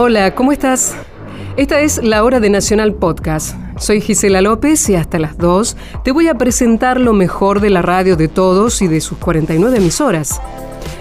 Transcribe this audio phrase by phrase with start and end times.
[0.00, 0.94] Hola, ¿cómo estás?
[1.58, 3.56] Esta es la hora de Nacional Podcast.
[3.78, 7.82] Soy Gisela López y hasta las 2 te voy a presentar lo mejor de la
[7.82, 10.40] radio de todos y de sus 49 emisoras.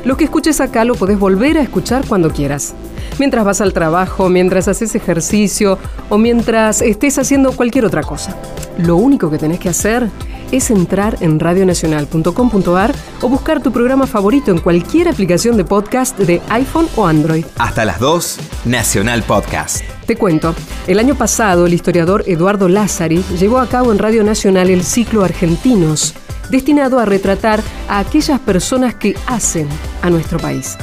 [0.03, 2.73] Lo que escuches acá lo podés volver a escuchar cuando quieras.
[3.19, 5.77] Mientras vas al trabajo, mientras haces ejercicio
[6.09, 8.35] o mientras estés haciendo cualquier otra cosa.
[8.79, 10.09] Lo único que tenés que hacer
[10.51, 16.41] es entrar en radionacional.com.ar o buscar tu programa favorito en cualquier aplicación de podcast de
[16.49, 17.45] iPhone o Android.
[17.59, 19.96] Hasta las 2, Nacional Podcast.
[20.07, 20.55] Te cuento,
[20.87, 25.25] el año pasado el historiador Eduardo Lázari llevó a cabo en Radio Nacional el ciclo
[25.25, 26.13] Argentinos,
[26.49, 29.67] destinado a retratar a aquellas personas que hacen
[30.01, 30.77] a nuestro país.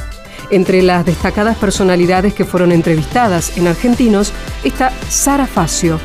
[0.51, 4.31] Entre las destacadas personalidades que fueron entrevistadas en Argentinos
[4.63, 5.99] está Sara Facio,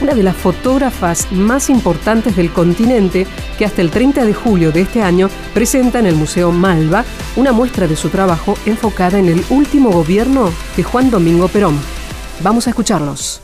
[0.00, 3.26] una de las fotógrafas más importantes del continente
[3.58, 7.50] que hasta el 30 de julio de este año presenta en el Museo Malva una
[7.50, 11.99] muestra de su trabajo enfocada en el último gobierno de Juan Domingo Perón.
[12.42, 13.42] Vamos a escucharlos.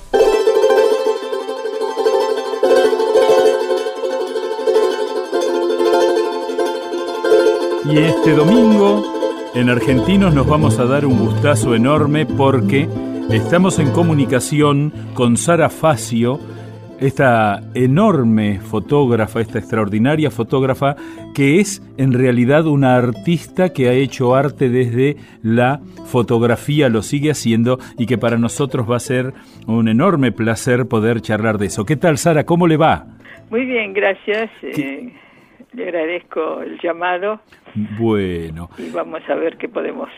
[7.85, 12.89] Y este domingo en Argentinos nos vamos a dar un gustazo enorme porque
[13.31, 16.39] Estamos en comunicación con Sara Facio,
[17.01, 20.97] esta enorme fotógrafa, esta extraordinaria fotógrafa,
[21.35, 27.31] que es en realidad una artista que ha hecho arte desde la fotografía, lo sigue
[27.31, 29.33] haciendo y que para nosotros va a ser
[29.67, 31.85] un enorme placer poder charlar de eso.
[31.85, 32.45] ¿Qué tal, Sara?
[32.45, 33.05] ¿Cómo le va?
[33.51, 34.51] Muy bien, gracias.
[34.63, 35.13] Eh,
[35.73, 37.41] le agradezco el llamado.
[37.99, 38.71] Bueno.
[38.79, 40.09] Y vamos a ver qué podemos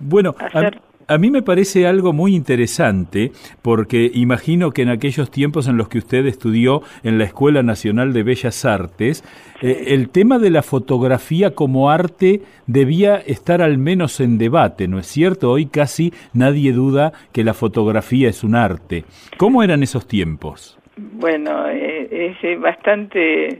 [0.00, 3.32] bueno, hacer a mí me parece algo muy interesante
[3.62, 8.12] porque imagino que en aquellos tiempos en los que usted estudió en la Escuela Nacional
[8.12, 9.24] de Bellas Artes,
[9.62, 14.98] eh, el tema de la fotografía como arte debía estar al menos en debate, ¿no
[14.98, 15.50] es cierto?
[15.50, 19.04] Hoy casi nadie duda que la fotografía es un arte.
[19.36, 20.78] ¿Cómo eran esos tiempos?
[20.96, 23.58] Bueno, eh, es bastante es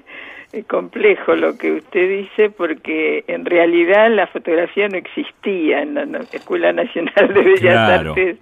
[0.67, 6.73] complejo lo que usted dice porque en realidad la fotografía no existía en la Escuela
[6.73, 8.39] Nacional de Bellas Artes.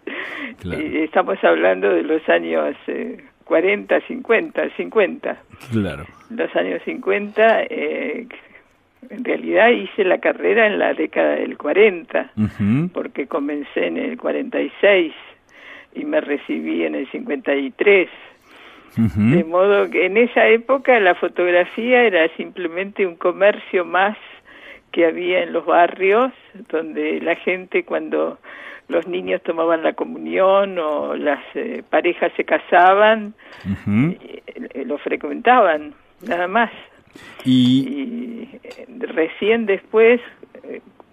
[0.64, 2.74] estamos hablando de los años
[3.44, 5.38] 40, 50, 50.
[5.70, 6.04] Claro.
[6.30, 8.26] Los años 50, eh,
[9.10, 12.32] en realidad hice la carrera en la década del 40,
[12.92, 15.12] porque comencé en el 46
[15.94, 18.08] y me recibí en el 53.
[18.96, 24.16] De modo que en esa época la fotografía era simplemente un comercio más
[24.92, 26.32] que había en los barrios,
[26.70, 28.38] donde la gente cuando
[28.88, 33.34] los niños tomaban la comunión o las eh, parejas se casaban,
[33.86, 35.94] eh, lo frecuentaban,
[36.26, 36.70] nada más.
[37.44, 40.20] Y, eh, recién después,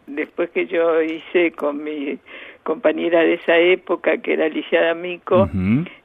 [0.08, 2.18] después que yo hice con mi
[2.66, 5.48] compañera de esa época, que era Alicia D'Amico,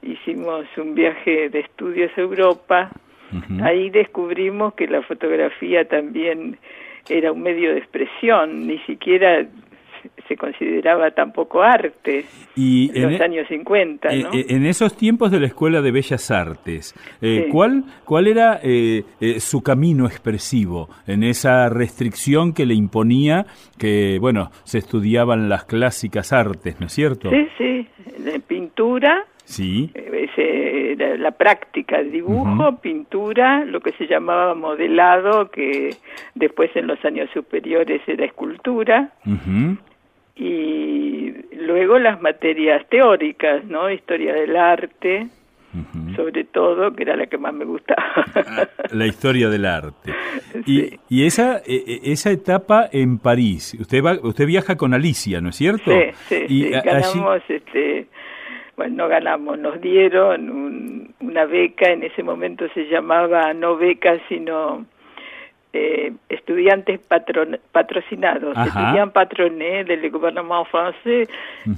[0.03, 2.91] hicimos un viaje de estudios a Europa.
[3.63, 6.59] Ahí descubrimos que la fotografía también
[7.09, 9.47] era un medio de expresión, ni siquiera
[10.31, 12.25] se consideraba tampoco arte
[12.55, 14.09] y en los e años 50.
[14.11, 14.31] E ¿no?
[14.33, 19.41] En esos tiempos de la Escuela de Bellas Artes, eh, ¿cuál, ¿cuál era eh, eh,
[19.41, 23.47] su camino expresivo en esa restricción que le imponía
[23.77, 27.29] que, bueno, se estudiaban las clásicas artes, ¿no es cierto?
[27.31, 27.89] Sí, sí,
[28.47, 29.25] pintura.
[29.45, 29.91] Sí.
[29.95, 35.97] Ese, la, práctica, dibujo, pintura, lo que se llamaba modelado, que
[36.37, 39.13] después en los años superiores era escultura
[40.41, 43.91] y luego las materias teóricas, ¿no?
[43.91, 45.27] Historia del arte,
[46.17, 48.25] sobre todo, que era la que más me gustaba.
[48.35, 50.13] Ah, la historia del arte.
[50.67, 55.41] Y, y esa, e, e, esa etapa en París, usted va, usted viaja con Alicia,
[55.41, 55.91] ¿no es cierto?
[55.93, 58.07] Sí, sí, y ganamos, este,
[58.77, 64.87] bueno, no ganamos, nos dieron una beca, en ese momento se llamaba no beca, sino
[65.73, 71.29] eh, estudiantes patrocinados, estudiantes patronés del gobierno francés,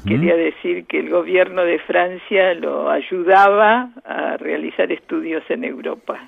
[0.06, 6.18] quería decir que el gobierno de Francia lo ayudaba a realizar estudios en Europa,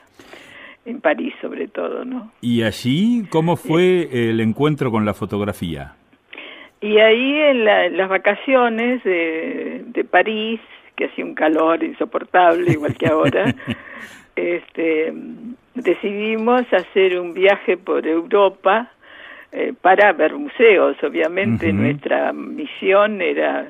[0.85, 2.33] en París sobre todo, ¿no?
[2.43, 5.95] ¿Y allí cómo fue el encuentro con la fotografía?
[6.85, 10.61] Y ahí en, las vacaciones de, París,
[10.97, 13.55] que hacía un calor insoportable, igual que ahora,
[14.37, 15.15] este,
[15.75, 18.91] decidimos hacer un viaje por Europa
[19.53, 20.97] eh, para ver museos.
[21.03, 23.69] Obviamente nuestra misión era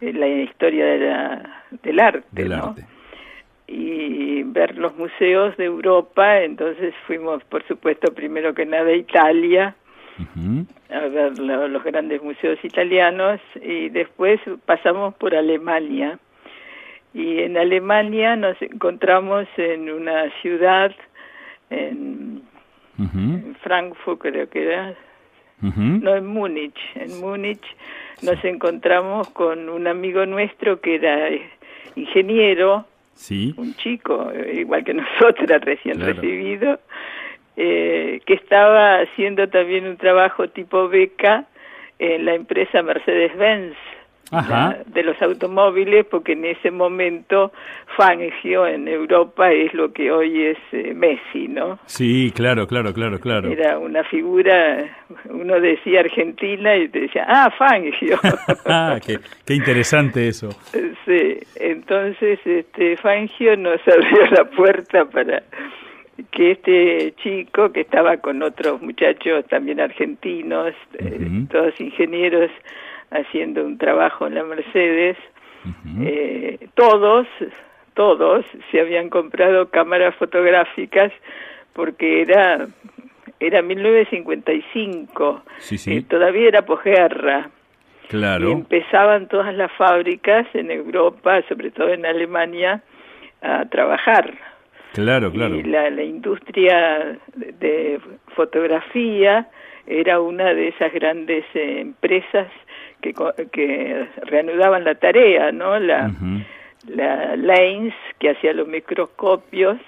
[0.00, 2.74] eh, la historia de la, del arte, ¿no?
[3.66, 9.74] Y ver los museos de Europa, entonces fuimos, por supuesto, primero que nada a Italia,
[10.90, 16.18] a ver los grandes museos italianos, y después pasamos por Alemania.
[17.12, 20.94] Y en Alemania nos encontramos en una ciudad,
[21.70, 22.42] en,
[22.98, 24.94] en Frankfurt creo que era,
[25.60, 27.64] no en Múnich, en Múnich
[28.22, 31.48] nos encontramos con un amigo nuestro que era eh,
[31.94, 33.54] ingeniero, sí.
[33.56, 36.80] un chico, eh, igual que nosotras, recién recibido,
[37.56, 41.46] eh, que estaba haciendo también un trabajo tipo beca
[41.98, 43.76] en la empresa Mercedes-Benz
[44.30, 47.52] de los automóviles, porque en ese momento
[47.96, 51.78] Fangio en Europa es lo que hoy es eh, Messi, ¿no?
[51.86, 53.50] Sí, claro, claro, claro, claro.
[53.50, 54.84] Era una figura,
[55.30, 58.18] uno decía Argentina y te decía, ah, Fangio.
[58.66, 60.50] ah, qué, qué, interesante eso.
[61.06, 65.42] Sí, entonces este, Fangio nos abrió la puerta para
[66.30, 72.50] que este chico que estaba con otros muchachos también argentinos, eh, todos ingenieros,
[73.10, 75.16] haciendo un trabajo en la Mercedes,
[76.02, 77.26] eh, todos,
[77.94, 81.12] todos se habían comprado cámaras fotográficas
[81.72, 82.68] porque era
[83.40, 86.02] era 1955, sí, sí.
[86.02, 87.50] todavía era posguerra.
[88.08, 88.48] Claro.
[88.48, 92.82] Y empezaban todas las fábricas en Europa, sobre todo en Alemania,
[93.42, 94.34] a trabajar.
[94.94, 95.56] Claro, claro.
[95.56, 98.00] Y la, la industria de
[98.34, 99.46] fotografía
[99.86, 102.48] era una de esas grandes eh, empresas
[103.14, 105.78] que, que reanudaban la tarea, ¿no?
[105.78, 106.10] La,
[106.86, 109.78] la Lens, que hacía los microscopios,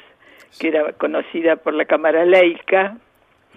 [0.58, 2.96] que era conocida por la cámara Leica.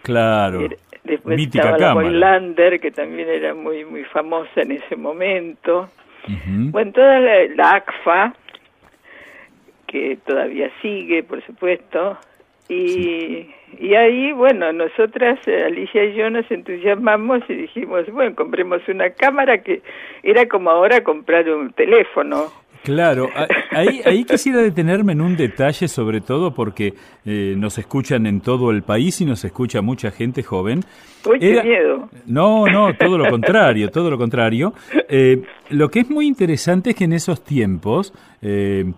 [0.04, 0.68] Claro.
[1.04, 5.90] Después estaba la Boylander, que también era muy muy famosa en ese momento.
[6.48, 8.34] Bueno, toda la, la ACFA,
[9.88, 12.18] que todavía sigue, por supuesto,
[12.70, 18.82] y, y ahí, bueno, nosotras, eh, Alicia y yo, nos entusiasmamos y dijimos, bueno, compremos
[18.88, 19.82] una cámara que
[20.24, 22.52] era como ahora comprar un teléfono.
[22.84, 23.30] Claro,
[23.72, 26.94] ahí, ahí quisiera detenerme en un detalle sobre todo porque
[27.26, 30.82] eh, nos escuchan en todo el país y nos escucha mucha gente joven.
[31.26, 32.10] Uy, qué miedo.
[32.26, 34.74] No, no, todo lo contrario, todo lo contrario.
[35.08, 38.92] Eh, lo que es muy interesante es que en esos tiempos eh,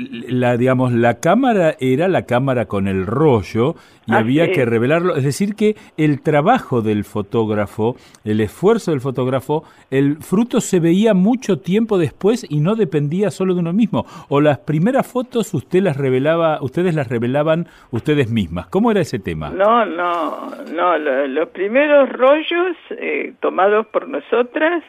[0.00, 3.74] la digamos la cámara era la cámara con el rollo
[4.06, 5.16] y había que revelarlo.
[5.16, 11.14] Es decir que el trabajo del fotógrafo el esfuerzo del fotógrafo el fruto se veía
[11.14, 14.06] mucho tiempo después y no dependía solo de uno mismo.
[14.28, 18.66] O las primeras fotos usted las revelaba ustedes las revelaban ustedes mismas.
[18.68, 24.82] Cómo era ese tema no no no los primeros rollos eh, tomados por nosotras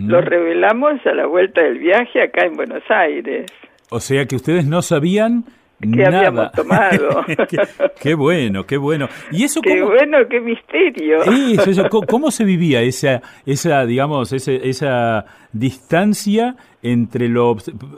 [0.00, 3.46] los revelamos a la vuelta del viaje acá en Buenos Aires
[3.90, 5.44] o sea que ustedes no sabían
[5.80, 6.18] ¿Qué nada.
[6.18, 7.24] habíamos tomado?
[8.00, 9.08] qué, bueno, qué bueno.
[9.30, 11.22] ¿Y eso qué bueno, qué misterio.
[11.22, 17.56] Eso, ¿cómo, se vivía esa, esa digamos, ese, esa distancia entre lo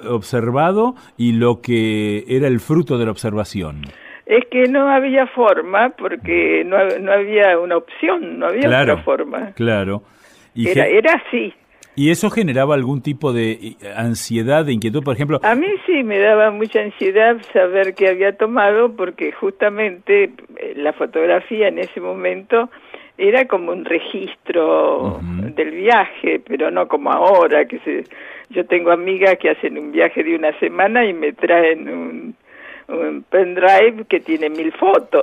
[0.09, 3.83] observado y lo que era el fruto de la observación?
[4.25, 9.05] Es que no había forma, porque no, no había una opción, no había claro, otra
[9.05, 9.53] forma.
[9.53, 10.03] Claro.
[10.55, 11.53] Y era, era así.
[11.97, 15.41] ¿Y eso generaba algún tipo de eh, ansiedad, de inquietud, por ejemplo?
[15.43, 20.93] A mí sí me daba mucha ansiedad saber qué había tomado porque justamente eh, la
[20.93, 22.71] fotografía en ese momento
[23.19, 25.21] era como un registro
[25.55, 28.05] del viaje, pero no como ahora que se
[28.51, 32.37] yo tengo amigas que hacen un viaje de una semana y me traen un
[32.89, 35.23] un pendrive que tiene mil fotos.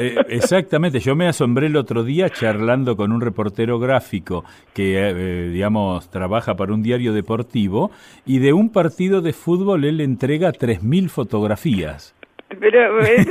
[0.00, 5.48] Eh, exactamente, yo me asombré el otro día charlando con un reportero gráfico que, eh,
[5.48, 7.90] digamos, trabaja para un diario deportivo
[8.26, 12.14] y de un partido de fútbol él entrega tres mil fotografías.
[12.58, 13.26] Pero es,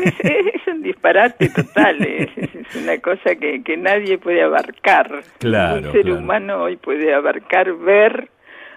[0.67, 2.29] un disparate total, es,
[2.75, 5.23] una cosa que, que nadie puede abarcar.
[5.39, 5.87] Claro.
[5.87, 8.29] Un ser humano hoy puede abarcar, ver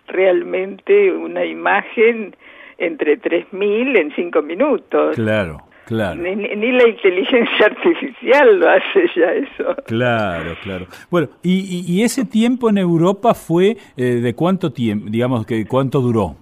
[0.09, 2.35] realmente una imagen
[2.83, 5.17] entre 3.000 en 5 minutos.
[5.17, 6.21] Claro, claro.
[6.21, 9.77] Ni, ni, la inteligencia artificial lo hace ya eso.
[9.87, 10.87] Claro, claro.
[11.11, 16.01] Bueno, ¿y, y, ese tiempo en Europa fue eh, de cuánto tiempo, digamos, que cuánto
[16.01, 16.37] duró?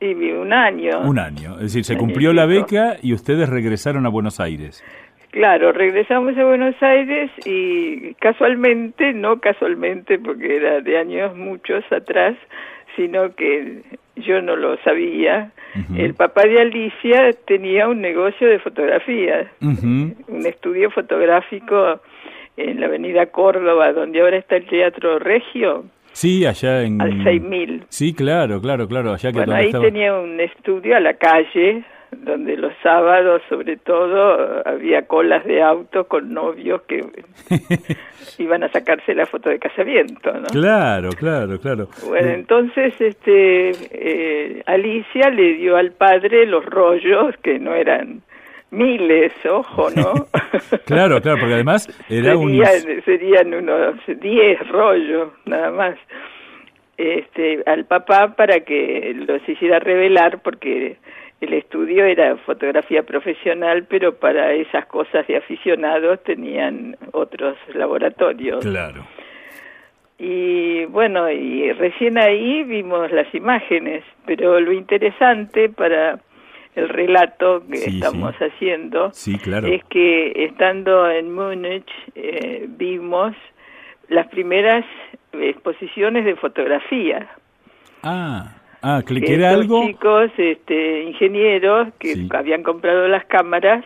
[0.00, 1.00] Y un año.
[1.04, 4.82] Un año, es decir, se cumplió la beca y ustedes regresaron a Buenos Aires.
[5.30, 12.36] Claro, regresamos a Buenos Aires y casualmente, no casualmente porque era de años muchos atrás,
[12.96, 13.82] sino que
[14.16, 15.50] yo no lo sabía,
[15.96, 22.00] el papá de Alicia tenía un negocio de fotografía, un estudio fotográfico
[22.56, 25.84] en la avenida Córdoba, donde ahora está el Teatro Regio.
[26.12, 27.00] Sí, allá en...
[27.00, 27.84] Al 6000.
[27.88, 29.12] Sí, claro, claro, claro.
[29.14, 34.62] Allá que bueno, ahí tenía un estudio a la calle, donde los sábados, sobre todo,
[34.66, 37.04] había colas de autos con novios que
[38.38, 40.46] iban a sacarse la foto de casamiento, ¿no?
[40.46, 41.88] Claro, claro, claro.
[42.06, 48.22] Bueno, entonces, este, eh, Alicia le dio al padre los rollos, que no eran
[48.70, 50.12] miles, ojo, ¿no?
[50.86, 55.98] claro, claro, porque además era serían, serían unos diez rollos, nada más.
[56.98, 60.98] Este, al papá para que los hiciera revelar porque
[61.42, 68.64] el estudio era fotografía profesional, pero para esas cosas de aficionados tenían otros laboratorios.
[68.64, 69.04] Claro.
[70.20, 76.20] Y bueno, y recién ahí vimos las imágenes, pero lo interesante para
[76.76, 83.34] el relato que estamos haciendo es que estando en Múnich eh, vimos
[84.08, 84.84] las primeras
[85.32, 87.28] exposiciones de fotografía.
[88.04, 88.61] Ah.
[88.82, 89.86] Ah, que, era algo.
[89.86, 93.84] chicos, este, ingenieros que habían comprado las cámaras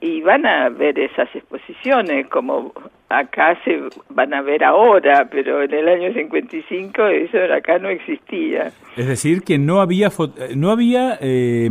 [0.00, 2.72] y van a ver esas exposiciones como
[3.08, 8.72] acá se van a ver ahora, pero en el año 55 eso acá no existía.
[8.96, 10.10] Es decir, que no había,
[10.56, 11.70] no había eh,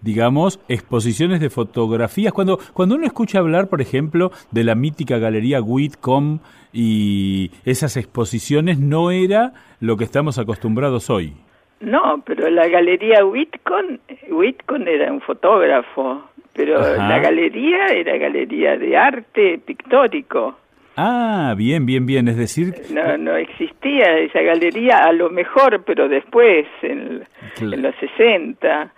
[0.00, 2.32] digamos, exposiciones de fotografías.
[2.32, 6.40] Cuando, cuando uno escucha hablar, por ejemplo, de la mítica galería Whitcomb
[6.72, 11.34] y esas exposiciones, no era lo que estamos acostumbrados hoy.
[11.80, 13.98] No, pero la galería Whitcomb,
[14.30, 20.56] Whitcomb era un fotógrafo, pero la galería era galería de arte pictórico.
[20.96, 22.72] Ah, bien, bien, bien, es decir...
[22.90, 27.22] No, no existía esa galería, a lo mejor, pero después, en,
[27.60, 28.90] en los 60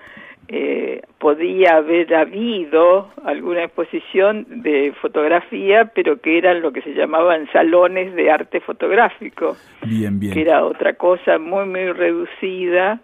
[0.51, 7.47] eh, podía haber habido alguna exposición de fotografía, pero que eran lo que se llamaban
[7.53, 10.33] salones de arte fotográfico, bien, bien.
[10.33, 12.99] que era otra cosa muy, muy reducida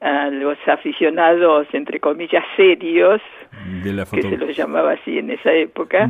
[0.00, 3.20] a los aficionados, entre comillas, serios,
[4.12, 6.08] que se los llamaba así en esa época.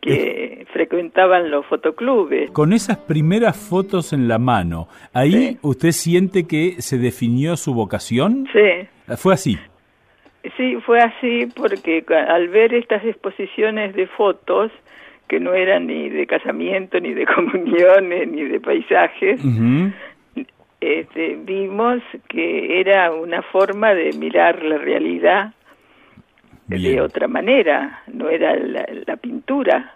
[0.00, 2.50] que frecuentaban los fotoclubes.
[2.50, 8.46] Con esas primeras fotos en la mano, ¿ahí usted siente que se definió su vocación?
[8.52, 9.14] Sí.
[9.16, 9.58] ¿Fue así?
[10.56, 14.70] Sí, fue así porque al ver estas exposiciones de fotos,
[15.26, 19.40] que no eran ni de casamiento, ni de comuniones, ni de paisajes,
[20.80, 25.54] este, vimos que era una forma de mirar la realidad
[26.66, 29.94] de otra manera, no era la, pintura.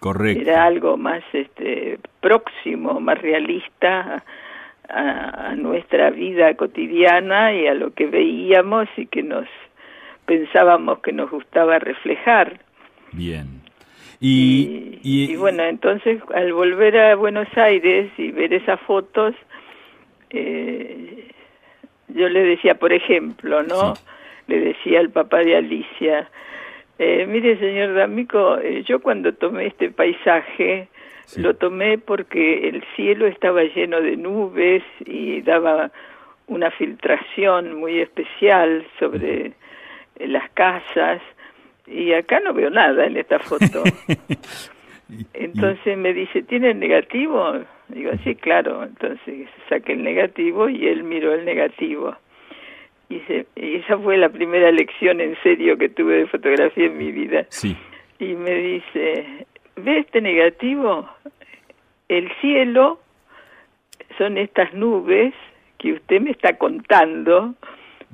[0.00, 0.42] Correcto.
[0.42, 4.22] Era algo más este, próximo, más realista
[4.88, 9.46] a, a, nuestra vida cotidiana y a lo que veíamos y que nos
[10.28, 12.60] pensábamos que nos gustaba reflejar.
[13.12, 13.62] Bien.
[14.20, 19.34] Y, y, bueno, entonces al volver a Buenos Aires y ver esas fotos,
[20.30, 21.28] eh,
[22.08, 23.94] yo le decía, por ejemplo, ¿no?
[24.48, 26.28] Le decía al papá de Alicia,
[26.98, 30.88] eh, mire señor D'Amico, eh, yo cuando tomé este paisaje,
[31.36, 35.90] lo tomé porque el cielo estaba lleno de nubes y daba
[36.48, 39.52] una filtración muy especial sobre
[40.20, 41.20] las casas,
[41.86, 43.82] y acá no veo nada en esta foto.
[45.32, 47.54] Entonces me dice, ¿tiene el negativo?
[47.88, 48.82] Digo, sí, claro.
[48.84, 52.14] Entonces saqué el negativo y él miró el negativo.
[53.08, 53.22] Y,
[53.56, 57.46] esa fue la primera lección en serio que tuve de fotografía en mi vida.
[57.48, 57.74] Sí.
[58.18, 59.46] Y me dice,
[59.76, 61.08] ¿ve este negativo?
[62.08, 63.00] El cielo
[64.18, 65.32] son estas nubes
[65.78, 67.54] que usted me está contando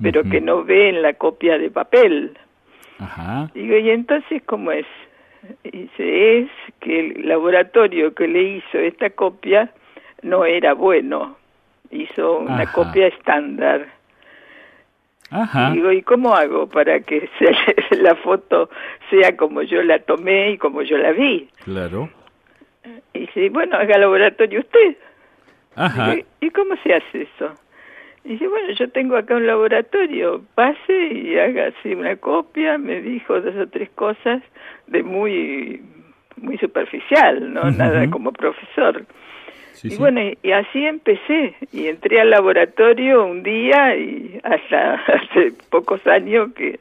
[0.01, 2.37] pero que no ve en la copia de papel.
[2.99, 3.49] Ajá.
[3.53, 4.85] Digo, ¿y entonces cómo es?
[5.63, 6.49] Dice, es
[6.79, 9.71] que el laboratorio que le hizo esta copia
[10.21, 11.37] no era bueno,
[11.91, 13.87] hizo una copia estándar.
[15.29, 15.71] Ajá.
[15.71, 17.29] Digo, ¿y cómo hago para que
[17.91, 18.69] la foto
[19.09, 21.49] sea como yo la tomé y como yo la vi?
[21.63, 22.09] Claro.
[23.13, 24.97] Y dice, bueno, haga laboratorio usted.
[25.75, 26.15] Ajá.
[26.39, 27.53] ¿Y cómo se hace eso?
[28.25, 32.99] Y dice, bueno, yo tengo acá un laboratorio, pase y haga así una copia, me
[32.99, 34.41] dijo dos o tres cosas
[34.87, 35.81] de muy
[36.37, 39.05] muy superficial, no nada como profesor.
[39.83, 46.05] y bueno, y, así empecé, y entré al laboratorio un día y hasta hace pocos
[46.07, 46.79] años que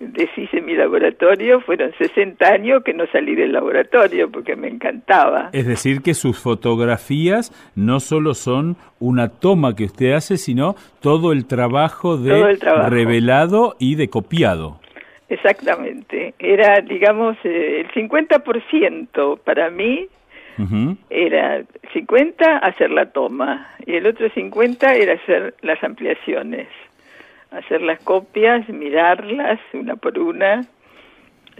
[0.00, 5.50] deshice mi laboratorio, fueron 60 años que no salí del laboratorio porque me encantaba.
[5.52, 11.32] Es decir, que sus fotografías no solo son una toma que usted hace, sino todo
[11.32, 12.58] el trabajo de
[12.88, 14.80] revelado y de copiado.
[15.28, 16.34] Exactamente.
[16.38, 20.08] Era, digamos, eh, el 50% para mí
[21.10, 26.68] era 50 hacer la toma y el otro 50 era hacer las ampliaciones
[27.56, 30.66] hacer las copias, mirarlas una por una,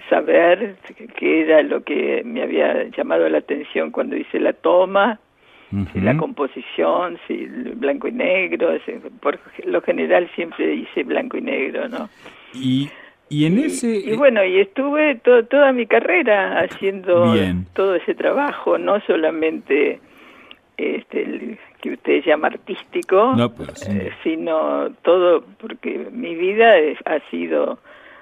[0.09, 0.77] saber
[1.17, 5.19] qué era lo que me había llamado la atención cuando hice la toma,
[5.93, 8.79] si la composición, si blanco y negro,
[9.21, 12.09] por lo general siempre hice blanco y negro, ¿no?
[12.53, 12.89] Y,
[13.29, 13.97] y en ese...
[13.97, 17.35] Y, bueno, y estuve toda mi carrera haciendo
[17.73, 19.99] todo ese trabajo, no solamente
[20.77, 23.35] este, el que usted llama artístico,
[23.89, 26.73] eh, sino todo, porque mi vida
[27.05, 27.79] ha sido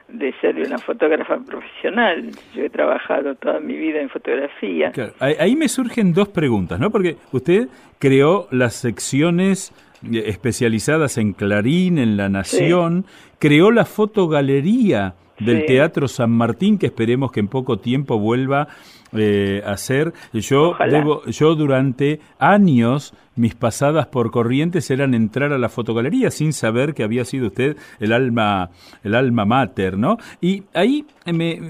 [0.09, 2.33] de ser una fotógrafa profesional.
[2.57, 4.91] Yo he trabajado toda mi vida en fotografía.
[5.21, 6.91] Ahí me surgen dos preguntas, ¿no?
[6.91, 7.69] Porque usted
[8.01, 9.73] creó las secciones
[10.13, 13.05] eh, especializadas en Clarín, en La Nación,
[13.39, 18.67] creó la fotogalería del Teatro San Martín, que esperemos que en poco tiempo vuelva
[19.13, 20.13] eh, hacer.
[20.33, 26.53] Yo, debo, yo durante años mis pasadas por Corrientes eran entrar a la fotogalería sin
[26.53, 28.71] saber que había sido usted el alma,
[29.03, 30.19] el alma mater, ¿no?
[30.41, 31.61] Y ahí, me,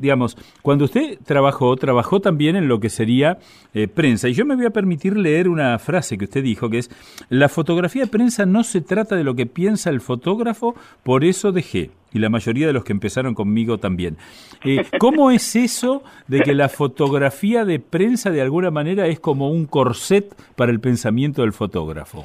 [0.00, 3.38] digamos, cuando usted trabajó, trabajó también en lo que sería
[3.74, 4.28] eh, prensa.
[4.28, 6.90] Y yo me voy a permitir leer una frase que usted dijo, que es,
[7.28, 11.52] la fotografía de prensa no se trata de lo que piensa el fotógrafo, por eso
[11.52, 14.16] dejé y la mayoría de los que empezaron conmigo también.
[14.64, 19.50] Eh, ¿Cómo es eso de que la fotografía de prensa de alguna manera es como
[19.50, 20.26] un corset
[20.56, 22.24] para el pensamiento del fotógrafo?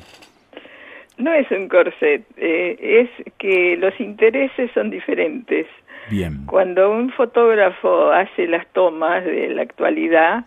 [1.17, 5.65] No es un corset, eh, es que los intereses son diferentes.
[6.11, 6.45] Bien.
[6.45, 10.45] Cuando un fotógrafo hace las tomas de la actualidad,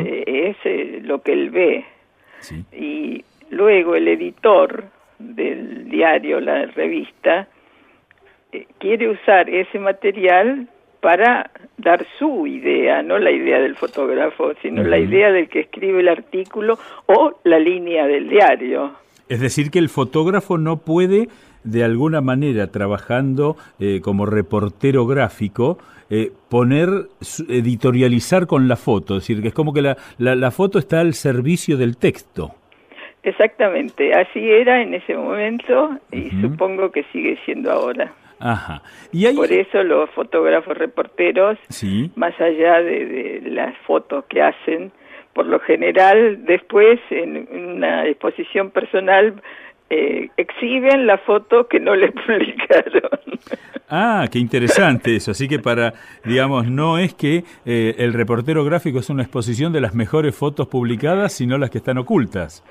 [0.00, 1.84] eh, es lo que él ve.
[2.72, 4.84] Y luego el editor
[5.18, 7.48] del diario, la revista,
[8.78, 10.68] quiere usar ese material
[11.00, 16.00] para dar su idea, no la idea del fotógrafo, sino la idea del que escribe
[16.00, 18.92] el artículo o la línea del diario.
[19.28, 21.28] Es decir, que el fotógrafo no puede,
[21.62, 25.78] de alguna manera, trabajando eh, como reportero gráfico,
[26.10, 26.88] eh, poner,
[27.48, 31.14] editorializar con la foto, es decir, que es como que la, la foto está al
[31.14, 32.54] servicio del texto.
[33.22, 38.14] Exactamente, así era en ese momento y supongo que sigue siendo ahora.
[38.40, 38.82] Ajá.
[39.12, 41.58] ¿Y Por eso los fotógrafos reporteros,
[42.14, 44.92] más allá de, las fotos que hacen,
[45.32, 49.40] por lo general después en una exposición personal
[49.90, 53.10] eh, exhiben la foto que no le publicaron.
[53.88, 55.30] Ah, qué interesante eso.
[55.30, 59.80] Así que para, digamos, no es que eh, el reportero gráfico es una exposición de
[59.80, 62.62] las mejores fotos publicadas, sino las que están ocultas.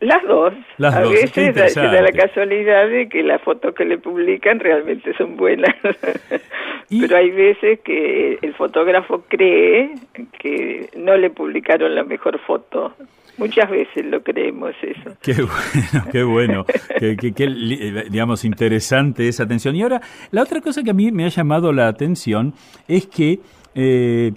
[0.00, 0.52] Las dos.
[0.82, 5.36] a veces se da la casualidad de que las fotos que le publican realmente son
[5.36, 5.74] buenas.
[6.88, 9.94] Pero hay veces que el fotógrafo cree
[10.38, 12.94] que no le publicaron la mejor foto.
[13.38, 15.16] Muchas veces lo creemos eso.
[15.22, 16.66] Qué bueno, qué bueno.
[16.98, 17.46] qué, qué,
[18.10, 19.76] digamos, interesante esa atención.
[19.76, 22.54] Y ahora, la otra cosa que a mí me ha llamado la atención
[22.88, 23.40] es que
[23.74, 24.32] eh,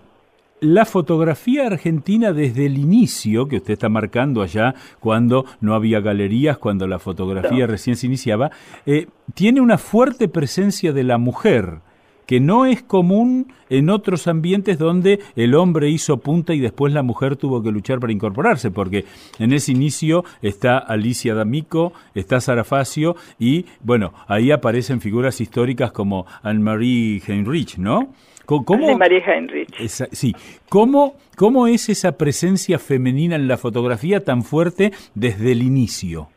[0.61, 6.57] la fotografía argentina desde el inicio, que usted está marcando allá, cuando no había galerías,
[6.57, 8.51] cuando la fotografía recién se iniciaba,
[8.85, 11.81] eh, tiene una fuerte presencia de la mujer
[12.29, 17.01] que no es común en otros ambientes donde el hombre hizo punta y después la
[17.01, 19.05] mujer tuvo que luchar para incorporarse, porque
[19.39, 26.27] en ese inicio está Alicia D'Amico, está Sarafacio y, bueno, ahí aparecen figuras históricas como
[26.43, 28.13] Anne-Marie Heinrich, ¿no?
[28.49, 29.69] ¿Cómo, María Heinrich.
[29.87, 30.35] sí.
[30.69, 36.29] ¿Cómo, ¿Cómo es esa presencia femenina en la fotografía tan fuerte desde el inicio?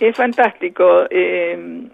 [0.00, 1.04] Es fantástico.
[1.10, 1.88] Eh,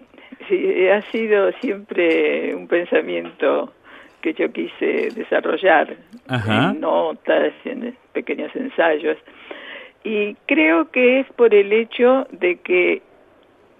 [0.91, 3.73] ha sido siempre un pensamiento
[4.21, 5.95] que yo quise desarrollar
[6.27, 9.17] en notas, en pequeños ensayos.
[10.03, 13.01] Y creo que es por el hecho de que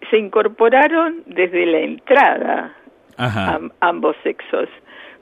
[0.09, 2.75] se incorporaron desde la entrada
[3.79, 4.69] ambos sexos.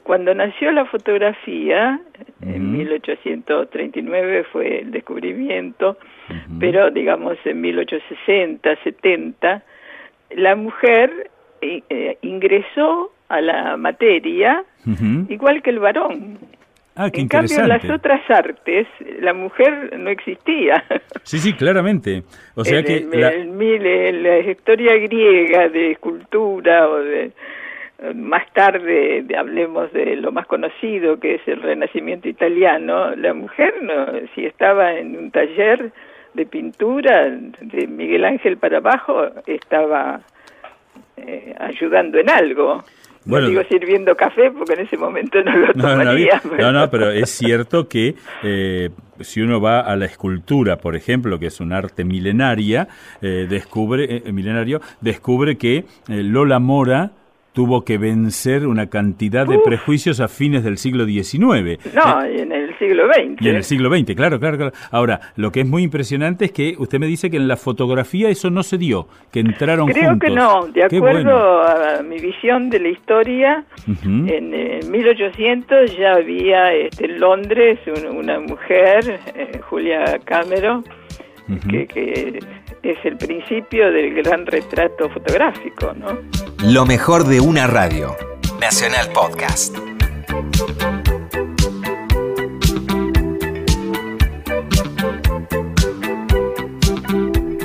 [0.05, 1.99] Cuando nació la fotografía,
[2.39, 5.97] en 1839 fue el descubrimiento,
[6.59, 9.63] pero digamos en 1860, 70,
[10.35, 14.63] la mujer eh, eh, ingresó a la materia
[15.27, 16.37] igual que el varón.
[16.95, 18.85] Ah, qué en cambio, en las otras artes,
[19.19, 20.83] la mujer no existía.
[21.23, 22.21] Sí, sí, claramente.
[22.53, 23.31] O sea que la...
[23.31, 24.39] la...
[24.51, 27.31] historia griega de escultura o de
[28.13, 34.07] más tarde hablemos de lo más conocido que es el Renacimiento italiano, la mujer no,
[34.33, 35.91] si estaba en un taller
[36.35, 40.21] de pintura de Miguel Ángel para abajo estaba
[41.17, 42.83] eh, ayudando en algo.
[43.23, 46.41] Bueno, digo sirviendo café porque en ese momento no lo tomaría.
[46.59, 48.89] No, no, pero es cierto que eh,
[49.21, 52.87] si uno va a la escultura, por ejemplo, que es un arte milenaria,
[53.21, 57.11] eh, descubre, milenario, descubre que Lola Mora
[57.55, 61.79] tuvo que vencer una cantidad de prejuicios a fines del siglo XIX.
[61.95, 63.41] No, eh, y en el siglo XX.
[63.41, 64.73] Y en el siglo XX, claro, claro, claro.
[64.91, 68.27] Ahora, lo que es muy impresionante es que usted me dice que en la fotografía
[68.27, 72.79] eso no se dio, que entraron Creo que no, de acuerdo a mi visión de
[72.81, 73.63] la historia,
[74.03, 77.79] en, 1800 ya había este, en Londres
[78.11, 80.83] una mujer, eh, Julia Cameron,
[81.69, 82.39] que, que
[82.85, 86.19] es el principio del gran retrato fotográfico, ¿no?
[86.63, 88.15] Lo mejor de una radio.
[88.59, 89.75] Nacional Podcast.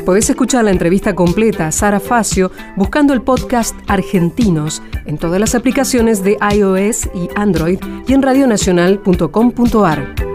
[0.06, 5.54] Podés escuchar la entrevista completa a Sara Facio buscando el podcast Argentinos en todas las
[5.54, 7.78] aplicaciones de iOS y Android
[8.09, 10.30] y en radionacional.com.ar.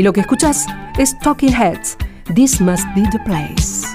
[0.00, 0.66] Y lo que escuchas
[0.98, 1.98] es Talking Heads.
[2.34, 3.89] This must be the place.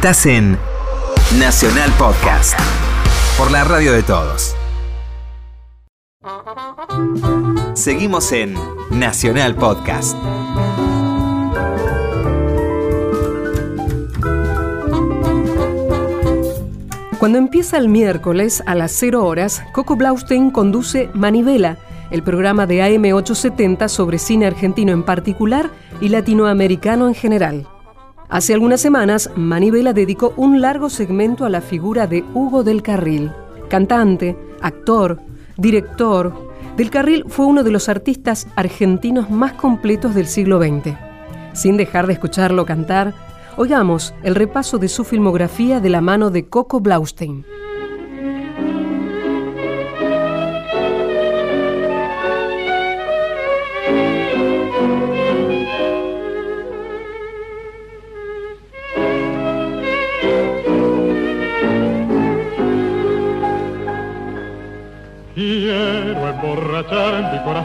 [0.00, 0.56] Estás en
[1.38, 2.58] Nacional Podcast.
[3.36, 4.56] Por la radio de todos.
[7.74, 8.54] Seguimos en
[8.90, 10.16] Nacional Podcast.
[17.18, 21.76] Cuando empieza el miércoles a las 0 horas, Coco Blaustein conduce Manivela,
[22.10, 25.68] el programa de AM870 sobre cine argentino en particular
[26.00, 27.66] y latinoamericano en general.
[28.30, 33.32] Hace algunas semanas, Manivela dedicó un largo segmento a la figura de Hugo del Carril,
[33.68, 35.20] cantante, actor,
[35.56, 36.32] director.
[36.76, 40.96] Del Carril fue uno de los artistas argentinos más completos del siglo XX.
[41.52, 43.14] Sin dejar de escucharlo cantar,
[43.56, 47.44] Oigamos el repaso de su filmografía de la mano de Coco Blaustein.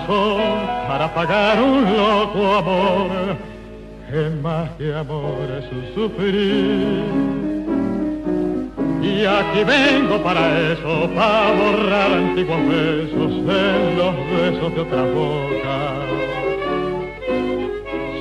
[0.08, 3.38] Para pagar un loco amor
[4.10, 7.36] que más que amor es un sufrir.
[9.02, 15.96] Y aquí vengo para eso, para borrar antiguos besos en los besos de otra boca.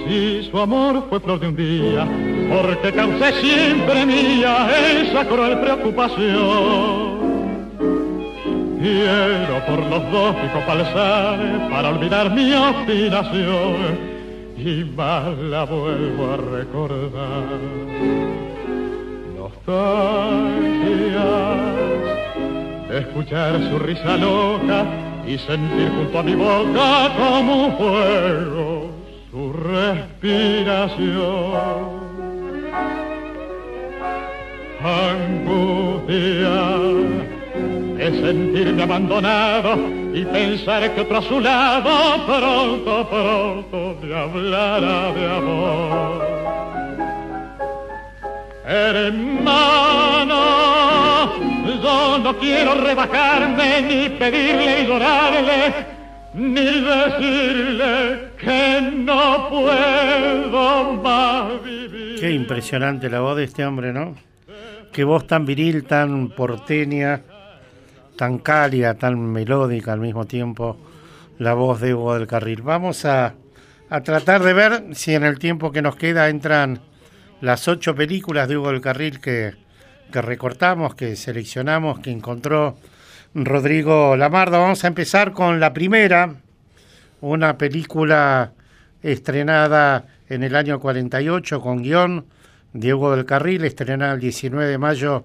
[0.07, 2.07] Si su amor fue flor de un día,
[2.51, 4.69] porque causé siempre mía
[5.01, 7.04] esa cruel preocupación.
[8.85, 10.63] Quiero por los dos picos
[11.71, 13.77] para olvidar mi obstinación
[14.59, 17.47] y más la vuelvo a recordar.
[19.39, 20.05] Nostalgias
[22.91, 24.85] de escuchar su risa loca
[25.27, 28.91] y sentir junto a mi boca como un fuego
[29.31, 30.85] su respiración.
[34.85, 35.95] Angustia
[38.05, 39.79] de sentirme abandonado
[40.13, 46.25] y pensar que otro a su lado pronto, pronto me hablará de amor.
[48.67, 50.43] Hermano,
[51.83, 55.75] yo no quiero rebajarme ni pedirle y llorarle,
[56.35, 62.21] ni decirle que no puedo más vivir.
[62.21, 64.15] Qué impresionante la voz de este hombre, ¿no?
[64.93, 67.23] Qué voz tan viril, tan porteña
[68.17, 70.77] tan cálida, tan melódica al mismo tiempo,
[71.39, 72.63] la voz de Hugo del Carril.
[72.63, 73.35] Vamos a,
[74.05, 76.81] tratar de ver si en el tiempo que nos queda entran
[77.41, 79.55] las ocho películas de Hugo del Carril que,
[80.13, 82.77] que recortamos, que seleccionamos, que encontró
[83.35, 84.61] Rodrigo Lamardo.
[84.61, 86.35] Vamos a empezar con la primera,
[87.21, 88.53] una película
[89.03, 92.27] estrenada en el año 48 con guion
[92.73, 95.25] de Hugo del Carril, estrenada el 19 de mayo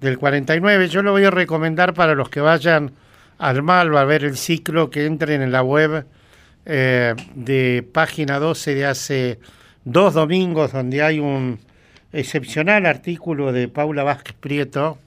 [0.00, 0.88] del 49.
[0.88, 2.92] Yo lo voy a recomendar para los que vayan
[3.38, 6.06] al Malva a ver el ciclo, que entren en la web
[6.64, 9.38] eh, de página 12 de hace
[9.84, 11.58] dos domingos, donde hay un
[12.12, 14.98] excepcional artículo de Paula Vázquez Prieto,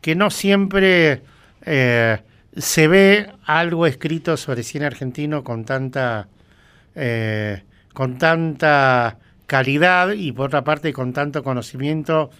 [0.00, 1.22] que no siempre
[1.64, 2.18] eh,
[2.56, 6.28] se ve algo escrito sobre cine argentino con tanta,
[6.94, 12.30] eh, con tanta calidad y por otra parte con tanto conocimiento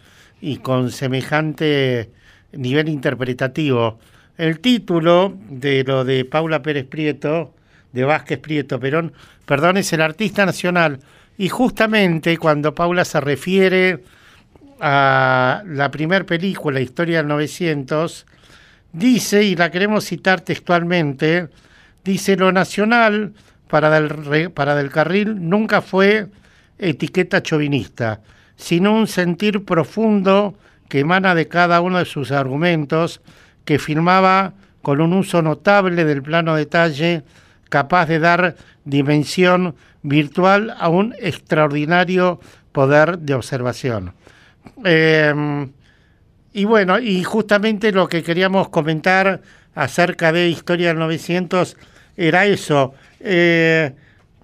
[0.44, 2.10] y con semejante
[2.52, 3.98] nivel interpretativo.
[4.36, 7.54] El título de lo de Paula Pérez Prieto,
[7.92, 9.14] de Vázquez Prieto Perón,
[9.46, 10.98] perdón, es el artista nacional.
[11.38, 14.04] Y justamente cuando Paula se refiere
[14.80, 18.26] a la primera película, Historia del 900,
[18.92, 21.48] dice, y la queremos citar textualmente,
[22.04, 23.32] dice, lo nacional
[23.68, 26.26] para del, para del carril nunca fue
[26.78, 28.20] etiqueta chauvinista
[28.56, 30.54] sino un sentir profundo
[30.88, 33.20] que emana de cada uno de sus argumentos,
[33.64, 37.22] que filmaba con un uso notable del plano detalle,
[37.68, 42.38] capaz de dar dimensión virtual a un extraordinario
[42.72, 44.12] poder de observación.
[44.84, 45.72] Em,
[46.52, 49.40] y bueno, y justamente lo que queríamos comentar
[49.74, 51.76] acerca de Historia del 900
[52.16, 52.94] era eso.
[53.20, 53.92] Eh,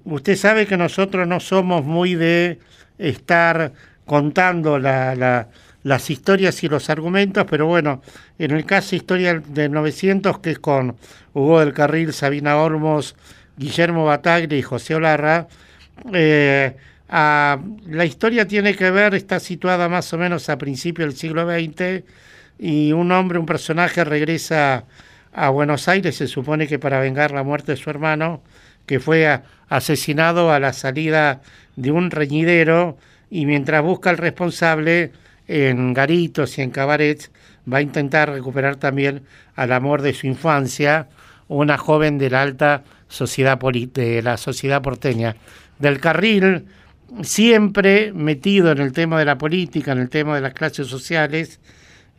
[0.04, 2.58] usted sabe que nosotros no somos muy de
[2.98, 3.72] estar
[4.10, 8.02] contando las historias y los argumentos, pero bueno,
[8.40, 10.96] en el caso Historia del 900, que es con
[11.32, 13.14] Hugo del Carril, Sabina Ormos,
[13.56, 15.46] Guillermo Bataglia y José Olarra,
[16.12, 16.74] eh,
[17.08, 22.02] la historia tiene que ver, está situada más o menos a principios del siglo XX,
[22.58, 24.86] y un hombre, un personaje regresa
[25.32, 28.42] a Buenos Aires, se supone que para vengar la muerte de su hermano,
[28.86, 31.42] que fue asesinado a la salida
[31.76, 32.98] de un reñidero
[33.30, 35.12] y mientras busca al responsable
[35.46, 37.30] en garitos y en cabarets,
[37.70, 39.22] va a intentar recuperar también
[39.54, 41.08] al amor de su infancia,
[41.48, 45.36] una joven de la alta sociedad de la sociedad porteña.
[45.78, 46.66] Del carril,
[47.22, 51.60] siempre metido en el tema de la política, en el tema de las clases sociales,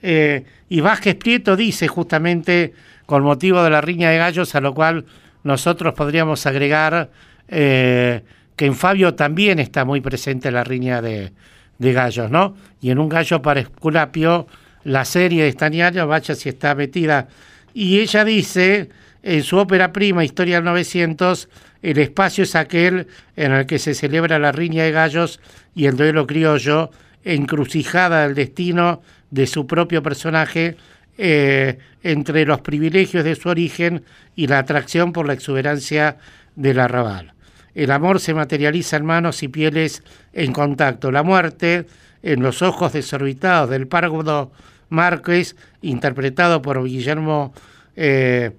[0.01, 2.73] eh, y Vázquez Prieto dice justamente
[3.05, 5.05] con motivo de la riña de gallos, a lo cual
[5.43, 7.09] nosotros podríamos agregar
[7.47, 8.23] eh,
[8.61, 11.31] que en Fabio también está muy presente la riña de,
[11.79, 12.55] gallos, ¿no?
[12.79, 14.45] Y en un gallo para Esculapio,
[14.83, 17.27] la serie de Estaniano, vaya si está metida.
[17.73, 18.89] Y ella dice,
[19.23, 21.49] en su ópera prima, Historia del 900,
[21.81, 25.39] el espacio es aquel en el que se celebra la riña de gallos
[25.73, 26.91] y el duelo criollo,
[27.23, 30.77] encrucijada del destino de su propio personaje
[31.17, 34.03] eh, entre los privilegios de su origen
[34.35, 36.17] y la atracción por la exuberancia
[36.55, 37.33] del arrabal.
[37.73, 40.03] El amor se materializa en manos y pieles
[40.33, 41.11] en contacto.
[41.11, 41.85] La muerte
[42.23, 44.51] en los ojos desorbitados del párvulo
[44.89, 47.53] Márquez, interpretado por Guillermo
[47.95, 48.51] eh,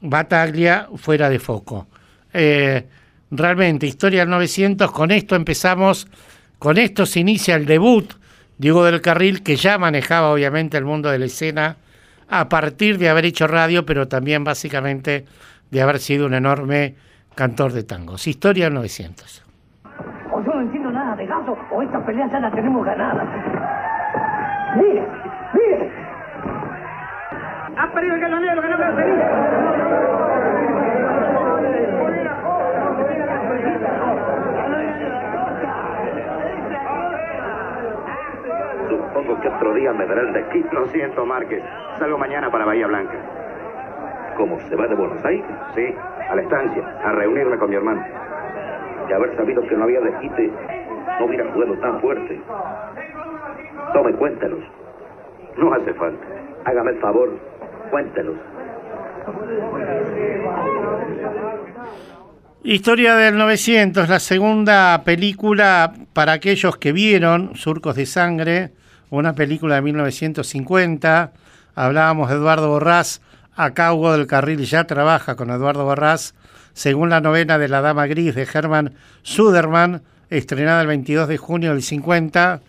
[0.00, 1.88] Bataglia, fuera de foco.
[2.32, 2.86] Eh,
[3.30, 6.06] realmente, Historia del 900, con esto empezamos,
[6.58, 8.14] con esto se inicia el debut
[8.56, 11.76] Diego del Carril, que ya manejaba obviamente el mundo de la escena
[12.28, 15.24] a partir de haber hecho radio, pero también básicamente
[15.70, 16.94] de haber sido un enorme
[17.34, 18.26] cantor de tangos.
[18.26, 19.44] Historia 900.
[20.32, 23.24] O yo no entiendo nada de gato, o esta pelea ya la tenemos ganada.
[24.76, 25.06] ¡Mire!
[25.52, 25.92] ¡Mire!
[27.76, 28.76] ¡Ha perdido el galonero, que no
[38.88, 40.64] Supongo que otro día me darás de aquí.
[40.72, 41.62] Lo siento, Márquez.
[41.98, 43.43] Salgo mañana para Bahía Blanca.
[44.36, 44.58] ¿Cómo?
[44.68, 45.46] ¿Se va de Buenos Aires?
[45.74, 45.94] Sí,
[46.28, 48.04] a la estancia, a reunirme con mi hermano.
[49.08, 50.50] Y haber sabido que no había desquite,
[51.20, 52.40] no hubiera jugado tan fuerte.
[53.92, 54.60] Tome, cuéntanos.
[55.56, 56.26] No hace falta.
[56.64, 57.30] Hágame el favor,
[57.90, 58.36] cuéntanos.
[62.62, 68.70] Historia del 900, la segunda película para aquellos que vieron Surcos de Sangre,
[69.10, 71.32] una película de 1950.
[71.74, 73.20] Hablábamos de Eduardo Borrás,
[73.56, 76.34] acá Hugo del Carril ya trabaja con Eduardo Borrás,
[76.72, 81.72] según la novena de La Dama Gris de Herman Suderman, estrenada el 22 de junio
[81.72, 82.60] del 50.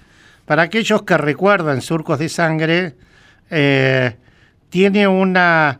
[0.45, 2.95] Para aquellos que recuerdan Surcos de Sangre,
[3.49, 4.15] eh,
[4.69, 5.79] tiene una,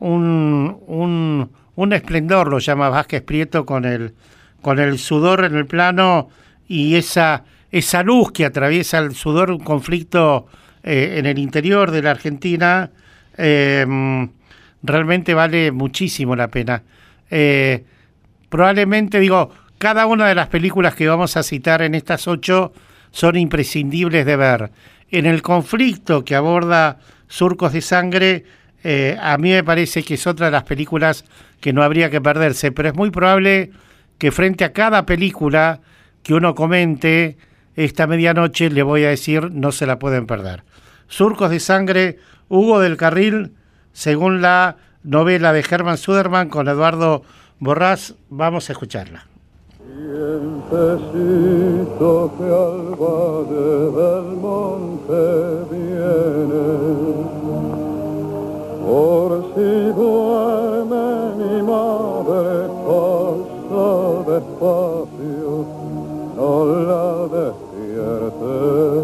[0.00, 4.14] un, un, un, esplendor, lo llama Vázquez Prieto, con el,
[4.62, 6.28] con el sudor en el plano
[6.66, 10.46] y esa esa luz que atraviesa el sudor, un conflicto
[10.82, 12.90] eh, en el interior de la Argentina,
[13.36, 14.28] em,
[14.82, 16.82] realmente vale muchísimo la pena.
[17.30, 17.84] Eh,
[18.48, 22.72] probablemente, digo, cada una de las películas que vamos a citar en estas ocho
[23.10, 24.70] son imprescindibles de ver.
[25.10, 28.44] En el conflicto que aborda Surcos de Sangre,
[28.84, 31.24] eh, a mí me parece que es otra de las películas
[31.60, 33.70] que no habría que perderse, pero es muy probable
[34.18, 35.80] que frente a cada película
[36.22, 37.38] que uno comente,
[37.76, 40.62] esta medianoche le voy a decir, no se la pueden perder.
[41.08, 43.52] Surcos de Sangre, Hugo del Carril,
[43.92, 47.22] según la novela de Herman Suderman con Eduardo
[47.58, 49.26] Borrás, vamos a escucharla.
[58.86, 63.86] por si duerme mi madre, pasa
[64.26, 65.66] despacio,
[66.36, 66.48] no
[66.88, 67.10] la
[68.42, 68.99] Oh,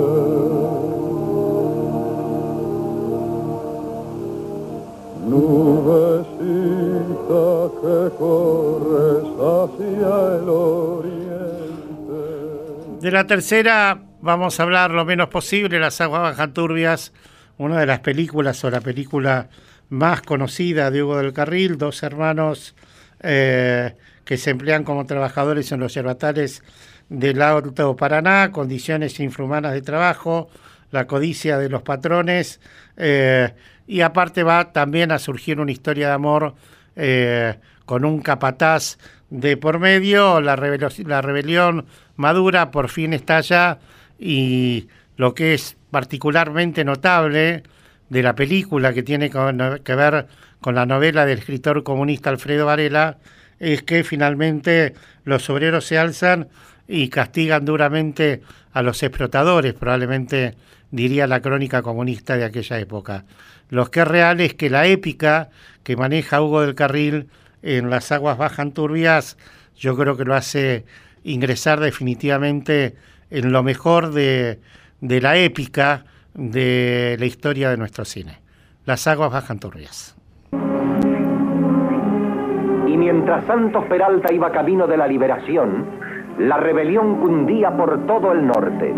[13.00, 17.12] De la tercera vamos a hablar lo menos posible, Las aguas bajan turbias,
[17.58, 19.50] una de las películas o la película
[19.90, 22.74] más conocida de Hugo del Carril, dos hermanos
[23.22, 23.94] eh,
[24.24, 26.62] que se emplean como trabajadores en los yerbatales
[27.09, 30.48] del Alto Paraná, condiciones infrahumanas de trabajo,
[30.90, 32.61] la codicia de los patrones,
[32.96, 33.52] eh,
[33.86, 36.55] y aparte va también a surgir una historia de amor
[36.96, 38.98] eh, con un capataz
[39.30, 41.86] de por medio, la, rebelión
[42.16, 43.78] madura por fin estalla
[44.18, 47.64] y lo que es particularmente notable
[48.09, 50.28] de la película que tiene que ver
[50.61, 53.18] con la novela del escritor comunista Alfredo Varela
[53.59, 54.94] es que finalmente
[55.24, 56.48] los obreros se alzan
[56.87, 60.55] y castigan duramente a los explotadores, probablemente
[60.91, 63.24] diría la crónica comunista de aquella época.
[63.70, 65.51] Lo que es real es que la épica
[65.82, 67.28] que maneja Hugo del Carril
[67.62, 69.37] en las aguas bajan turbias,
[69.76, 70.85] yo creo que lo hace
[71.24, 72.95] ingresar definitivamente
[73.30, 74.61] en lo mejor de,
[75.01, 76.05] de la épica
[76.35, 78.39] de la historia de nuestro cine.
[78.85, 80.14] Las aguas bajan turbias.
[82.87, 86.03] Y mientras Santos Peralta iba camino de la liberación,
[86.39, 88.95] la rebelión cundía por todo el norte.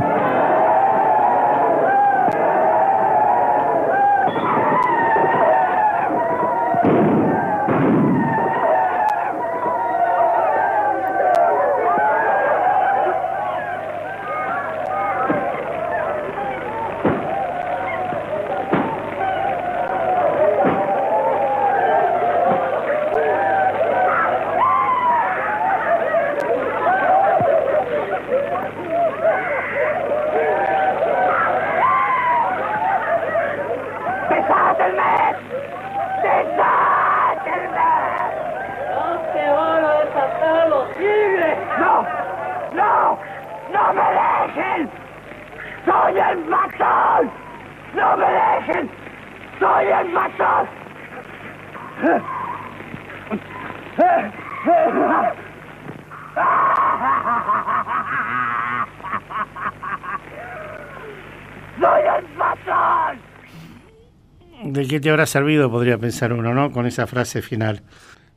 [64.65, 65.71] ¿De qué te habrá servido?
[65.71, 66.73] Podría pensar uno, ¿no?
[66.73, 67.83] Con esa frase final.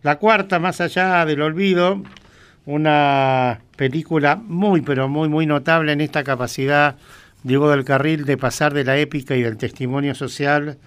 [0.04, 2.02] La cuarta, más allá del olvido,
[2.66, 6.96] una película muy, pero muy, muy notable en esta capacidad,
[7.44, 10.78] Diego del Carril, de pasar de la épica y del testimonio social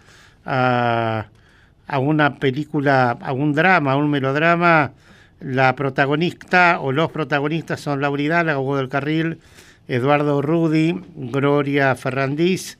[0.44, 1.26] a,
[1.86, 4.92] a una película, a un drama, a un melodrama.
[5.40, 9.38] La protagonista o los protagonistas son Laura Hidalgo, Hugo del Carril,
[9.88, 12.78] Eduardo Rudi, Gloria Ferrandiz.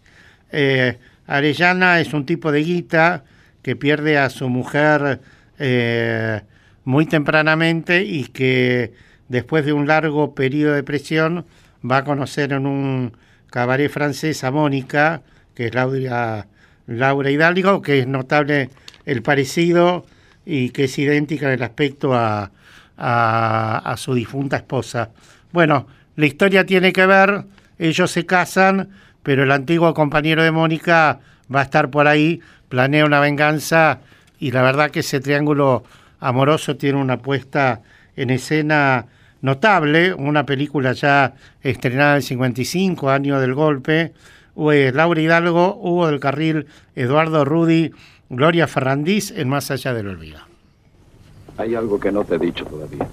[0.52, 3.24] Eh, Arellana es un tipo de guita
[3.62, 5.20] que pierde a su mujer
[5.58, 6.42] eh,
[6.84, 8.92] muy tempranamente y que
[9.28, 11.46] después de un largo periodo de presión
[11.88, 13.12] va a conocer en un
[13.52, 15.22] cabaret francés a Mónica,
[15.54, 16.46] que es Laura,
[16.86, 18.70] Laura Hidalgo, que es notable
[19.04, 20.06] el parecido
[20.44, 22.50] y que es idéntica en el aspecto a,
[22.96, 25.10] a su difunta esposa.
[25.52, 25.86] Bueno,
[26.16, 27.44] la historia tiene que ver,
[27.78, 28.88] ellos se casan,
[29.22, 31.20] pero el antiguo compañero de Mónica
[31.54, 34.00] va a estar por ahí, planea una venganza
[34.38, 35.84] y la verdad que ese triángulo
[36.20, 37.82] amoroso tiene una puesta
[38.16, 39.06] en escena
[39.42, 44.14] notable, una película ya estrenada en 55, año del golpe,
[44.56, 47.90] Laura Hidalgo, Hugo del Carril, Eduardo Rudy,
[48.30, 50.40] Gloria Ferrandiz en Más allá del olvido.
[51.58, 53.06] Hay algo que no te he dicho todavía.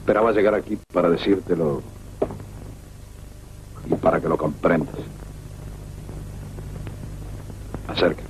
[0.00, 1.82] Esperaba llegar aquí para decírtelo
[3.88, 4.96] y para que lo comprendas.
[7.86, 8.27] Acércate.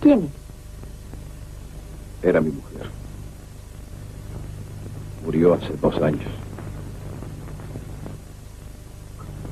[0.00, 0.30] ¿Quién es?
[2.28, 2.86] Era mi mujer.
[5.24, 6.20] Murió hace dos años.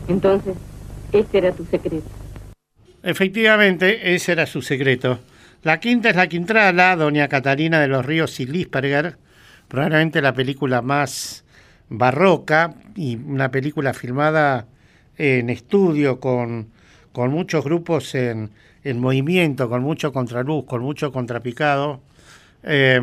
[0.09, 0.57] Entonces,
[1.13, 2.09] este era tu secreto.
[3.03, 5.19] Efectivamente, ese era su secreto.
[5.63, 9.17] La quinta es la Quintrala, Doña Catalina de los Ríos y Lisperger,
[9.69, 11.45] probablemente la película más
[11.89, 14.67] barroca y una película filmada
[15.17, 16.67] en estudio con,
[17.13, 18.51] con muchos grupos en,
[18.83, 22.01] en, movimiento, con mucho contraluz, con mucho contrapicado.
[22.65, 23.01] Eh,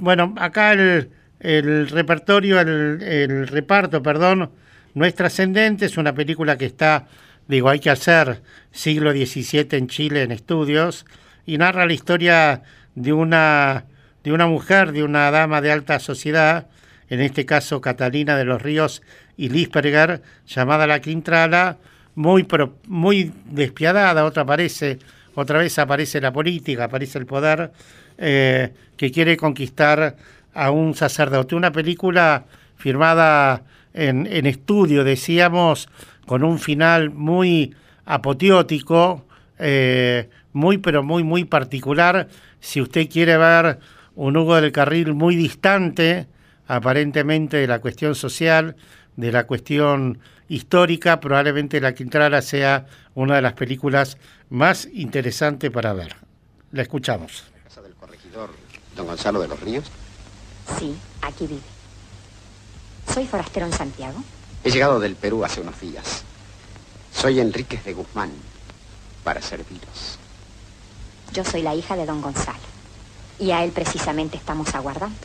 [0.00, 1.08] bueno, acá el,
[1.40, 4.50] el repertorio, el, el reparto, perdón,
[4.92, 7.06] no es trascendente, es una película que está,
[7.48, 11.06] digo, hay que hacer siglo XVII en Chile en estudios
[11.46, 12.62] y narra la historia
[12.94, 13.84] de una,
[14.24, 16.66] de una mujer, de una dama de alta sociedad,
[17.08, 19.02] en este caso Catalina de los Ríos
[19.36, 21.78] y Lisperger, llamada la Quintrala,
[22.14, 22.46] muy,
[22.86, 24.98] muy despiadada, otra aparece,
[25.34, 27.72] otra vez aparece la política, aparece el poder,
[28.18, 30.16] eh, que quiere conquistar
[30.54, 31.54] a un sacerdote.
[31.54, 32.44] Una película
[32.76, 33.62] firmada
[33.94, 35.88] en, en estudio, decíamos,
[36.26, 37.74] con un final muy
[38.04, 39.26] apoteótico,
[39.58, 42.28] eh, muy pero muy muy particular.
[42.60, 43.78] Si usted quiere ver
[44.14, 46.26] un Hugo del Carril muy distante,
[46.66, 48.76] aparentemente de la cuestión social,
[49.16, 54.18] de la cuestión histórica, probablemente La Quintrala sea una de las películas
[54.50, 56.16] más interesantes para ver.
[56.72, 57.44] La escuchamos.
[57.64, 58.50] ¿Casa del corregidor
[58.96, 59.84] don Gonzalo de los Ríos?
[60.78, 61.60] Sí, aquí vive.
[63.12, 64.22] ¿Soy forastero en Santiago?
[64.64, 66.24] He llegado del Perú hace unos días.
[67.12, 68.30] Soy Enríquez de Guzmán,
[69.24, 70.18] para serviros.
[71.32, 72.58] Yo soy la hija de don Gonzalo.
[73.38, 75.16] Y a él precisamente estamos aguardando.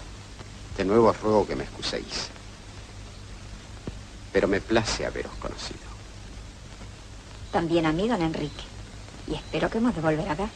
[0.78, 2.30] De nuevo os ruego que me excuséis.
[4.32, 5.80] Pero me place haberos conocido.
[7.52, 8.64] También a mí, don Enrique.
[9.28, 10.50] Y espero que hemos de volver a ver.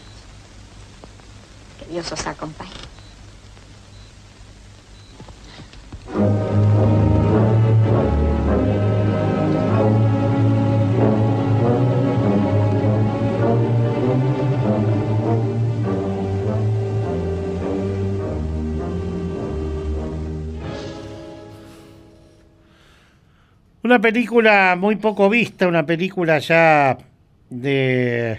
[1.80, 2.72] Que Dios os acompañe.
[23.84, 27.00] Una película muy poco vista, una película ya
[27.50, 28.38] de,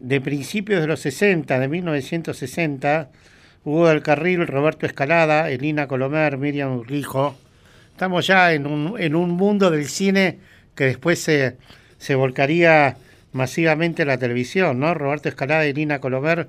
[0.00, 3.10] de principios de los 60, de 1960.
[3.64, 7.36] Hugo del Carril, Roberto Escalada, Elina Colomer, Miriam Urquijo.
[7.92, 10.40] Estamos ya en un, en un mundo del cine
[10.74, 11.56] que después se,
[11.98, 12.96] se volcaría
[13.32, 14.94] masivamente a la televisión, ¿no?
[14.94, 16.48] Roberto Escalada y Elina Colomer,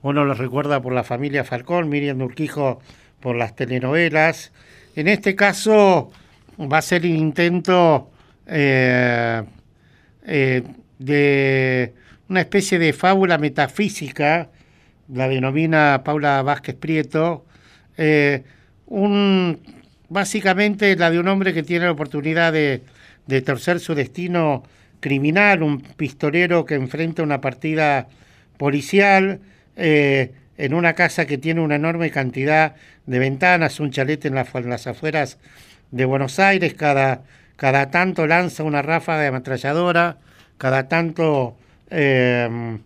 [0.00, 2.80] uno los recuerda por la familia Falcón, Miriam Urquijo
[3.20, 4.52] por las telenovelas.
[4.94, 6.10] En este caso
[6.58, 8.10] va a ser el intento
[8.46, 9.42] eh,
[10.24, 10.62] eh,
[10.98, 11.92] de
[12.28, 14.48] una especie de fábula metafísica,
[15.12, 17.44] la denomina Paula Vázquez Prieto,
[17.96, 18.42] eh,
[18.86, 19.60] un,
[20.08, 22.82] básicamente la de un hombre que tiene la oportunidad de,
[23.26, 24.64] de torcer su destino
[25.00, 28.08] criminal, un pistolero que enfrenta una partida
[28.56, 29.40] policial
[29.76, 34.86] en una casa que tiene una enorme cantidad de ventanas, un chalete en, en las
[34.86, 35.36] afueras
[35.90, 37.22] de Buenos Aires, cada,
[37.56, 40.18] cada tanto lanza una ráfaga de ametralladora,
[40.58, 41.56] cada tanto
[41.90, 42.78] eh,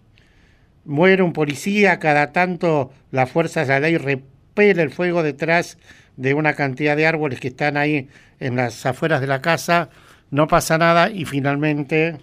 [0.84, 5.78] muere un policía, cada tanto las fuerzas de la ley repele el fuego detrás
[6.16, 8.08] de una cantidad de árboles que están ahí
[8.40, 9.90] en las afueras de la casa,
[10.30, 12.18] no pasa nada y finalmente,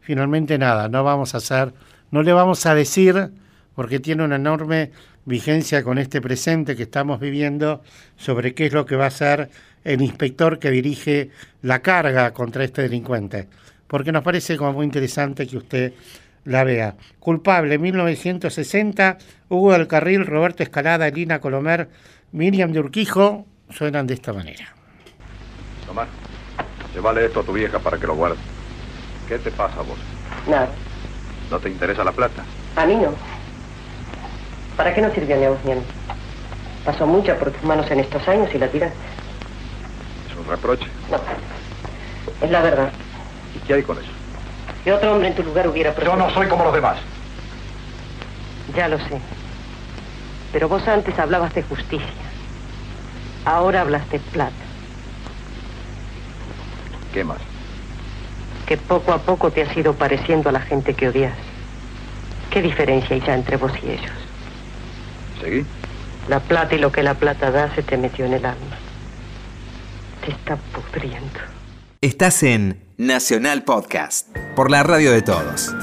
[0.00, 1.74] finalmente nada, no vamos a hacer,
[2.10, 3.30] no le vamos a decir,
[3.74, 4.90] porque tiene una enorme
[5.24, 7.82] vigencia con este presente que estamos viviendo,
[8.16, 9.50] sobre qué es lo que va a hacer
[9.84, 11.30] el inspector que dirige
[11.62, 13.48] la carga contra este delincuente,
[13.86, 15.92] porque nos parece como muy interesante que usted
[16.44, 16.94] la vea.
[17.18, 19.18] Culpable, 1960,
[19.48, 21.88] Hugo del Carril, Roberto Escalada, Elina Colomer,
[22.32, 24.74] Miriam de Urquijo, suenan de esta manera.
[25.86, 26.08] Tomás,
[26.94, 28.36] llévale esto a tu vieja para que lo guarde.
[29.28, 29.98] ¿Qué te pasa vos?
[30.48, 30.68] Nada.
[31.50, 32.44] ¿No te interesa la plata?
[32.76, 33.14] A mí no.
[34.76, 35.82] ¿Para qué no sirvió ni a vos ni a mí?
[36.84, 38.96] Pasó mucha por tus manos en estos años y la tiraste.
[40.42, 40.86] ¿Es un reproche?
[41.10, 41.20] No.
[42.40, 42.92] Es la verdad.
[43.54, 44.10] ¿Y qué hay con eso?
[44.82, 46.98] Que otro hombre en tu lugar hubiera Yo no soy como los demás.
[48.74, 49.20] Ya lo sé.
[50.52, 52.06] Pero vos antes hablabas de justicia.
[53.44, 54.52] Ahora hablas de plata.
[57.12, 57.38] ¿Qué más?
[58.66, 61.36] Que poco a poco te has ido pareciendo a la gente que odias.
[62.50, 64.12] ¿Qué diferencia hay ya entre vos y ellos?
[65.40, 65.64] ¿Seguí?
[66.28, 68.81] La plata y lo que la plata da se te metió en el alma.
[70.24, 71.40] Te está pudriendo.
[72.00, 75.74] Estás en Nacional Podcast, por la radio de todos.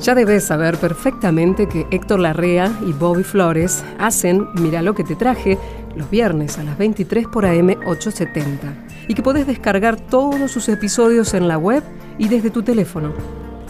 [0.00, 5.16] Ya debes saber perfectamente que Héctor Larrea y Bobby Flores hacen Mira lo que te
[5.16, 5.58] traje
[5.96, 8.74] los viernes a las 23 por AM 870
[9.08, 11.82] y que podés descargar todos sus episodios en la web
[12.16, 13.12] y desde tu teléfono.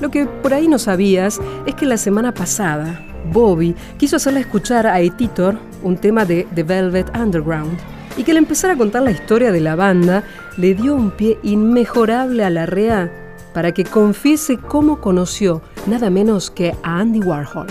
[0.01, 4.87] Lo que por ahí no sabías es que la semana pasada Bobby quiso hacerle escuchar
[4.87, 7.79] a Etitor un tema de The Velvet Underground
[8.17, 10.25] y que al empezar a contar la historia de la banda
[10.57, 13.11] le dio un pie inmejorable a Larrea
[13.55, 17.69] para que confiese cómo conoció nada menos que a Andy Warhol.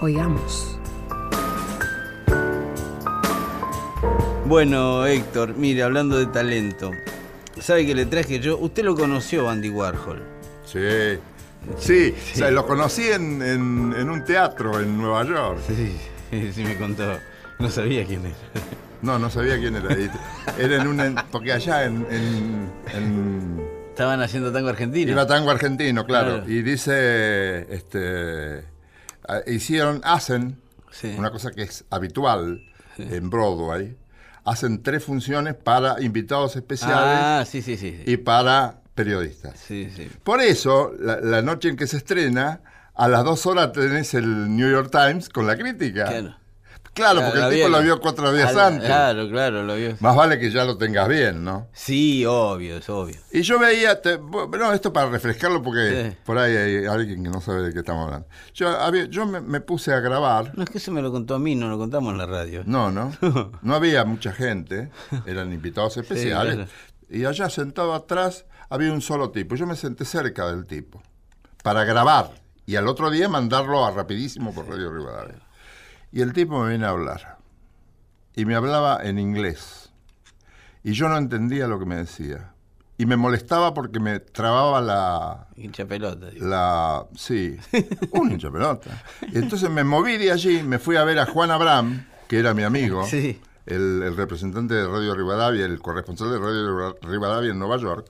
[0.00, 0.78] Oigamos.
[4.46, 6.90] Bueno, Héctor, mire, hablando de talento,
[7.60, 8.58] ¿sabe que le traje yo?
[8.58, 10.22] Usted lo conoció, Andy Warhol.
[10.64, 10.78] Sí.
[11.78, 15.60] Sí, o sea, lo conocí en, en- en un teatro en Nueva York.
[15.66, 17.18] Sí, sí me contó.
[17.58, 18.34] No sabía quién era.
[19.02, 19.94] No, no sabía quién era.
[20.58, 21.14] Era en un...
[21.30, 22.06] Porque allá en...
[22.10, 25.10] en- en- Estaban haciendo tango argentino.
[25.12, 26.36] Iba tango argentino, claro.
[26.36, 26.50] Claro.
[26.50, 28.64] Y dice, este,
[29.46, 30.58] hicieron, hacen,
[31.18, 32.62] una cosa que es habitual
[32.96, 33.96] en Broadway,
[34.44, 38.02] hacen tres funciones para invitados especiales Ah, sí, sí, sí.
[38.06, 39.58] y para periodistas.
[39.58, 40.10] Sí, sí.
[40.24, 42.60] Por eso, la, la noche en que se estrena,
[42.94, 46.36] a las dos horas tenés el New York Times con la crítica.
[46.92, 48.84] Claro, porque el tipo lo vio cuatro días antes.
[48.84, 49.96] Claro, claro, lo vio.
[50.00, 51.68] Más vale que ya lo tengas bien, ¿no?
[51.72, 53.14] Sí, obvio, es obvio.
[53.32, 57.40] Y yo veía, te- bueno, esto para refrescarlo porque por ahí hay alguien que no
[57.40, 58.26] sabe de qué estamos hablando.
[58.54, 60.50] Yo, había- yo me, me puse a grabar.
[60.58, 62.64] No es que se me lo contó a mí, no lo contamos en la radio.
[62.66, 63.12] No, no.
[63.62, 64.90] No había mucha gente,
[65.26, 66.54] eran invitados especiales.
[66.56, 66.70] claro.
[67.08, 69.54] Y allá sentado atrás había un solo tipo.
[69.56, 71.02] Yo me senté cerca del tipo
[71.62, 72.30] para grabar
[72.66, 75.40] y al otro día mandarlo a rapidísimo por Radio Rivadavia.
[76.12, 77.38] Y el tipo me viene a hablar.
[78.34, 79.90] Y me hablaba en inglés.
[80.82, 82.52] Y yo no entendía lo que me decía.
[82.96, 85.48] Y me molestaba porque me trababa la...
[85.56, 86.26] Hincha pelota.
[86.30, 86.46] digo.
[86.46, 87.56] La, sí,
[88.12, 88.90] un hincha pelota.
[89.32, 92.52] Y entonces me moví de allí, me fui a ver a Juan Abraham, que era
[92.54, 93.40] mi amigo, Sí.
[93.66, 98.06] el, el representante de Radio Rivadavia, el corresponsal de Radio Rivadavia en Nueva York.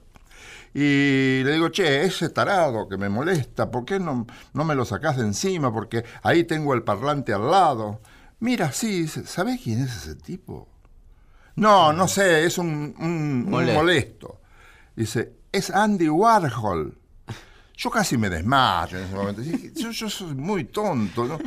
[0.73, 4.85] Y le digo, che, ese tarado que me molesta, ¿por qué no, no me lo
[4.85, 5.73] sacás de encima?
[5.73, 8.01] Porque ahí tengo el parlante al lado.
[8.39, 10.69] Mira, sí, ¿sabés quién es ese tipo?
[11.57, 14.41] No, no sé, es un, un- un Molesto.
[14.95, 16.97] Dice, es Andy Warhol.
[17.77, 19.43] Yo casi me desmayo en ese momento.
[19.43, 21.39] Yo, yo soy muy tonto, ¿no?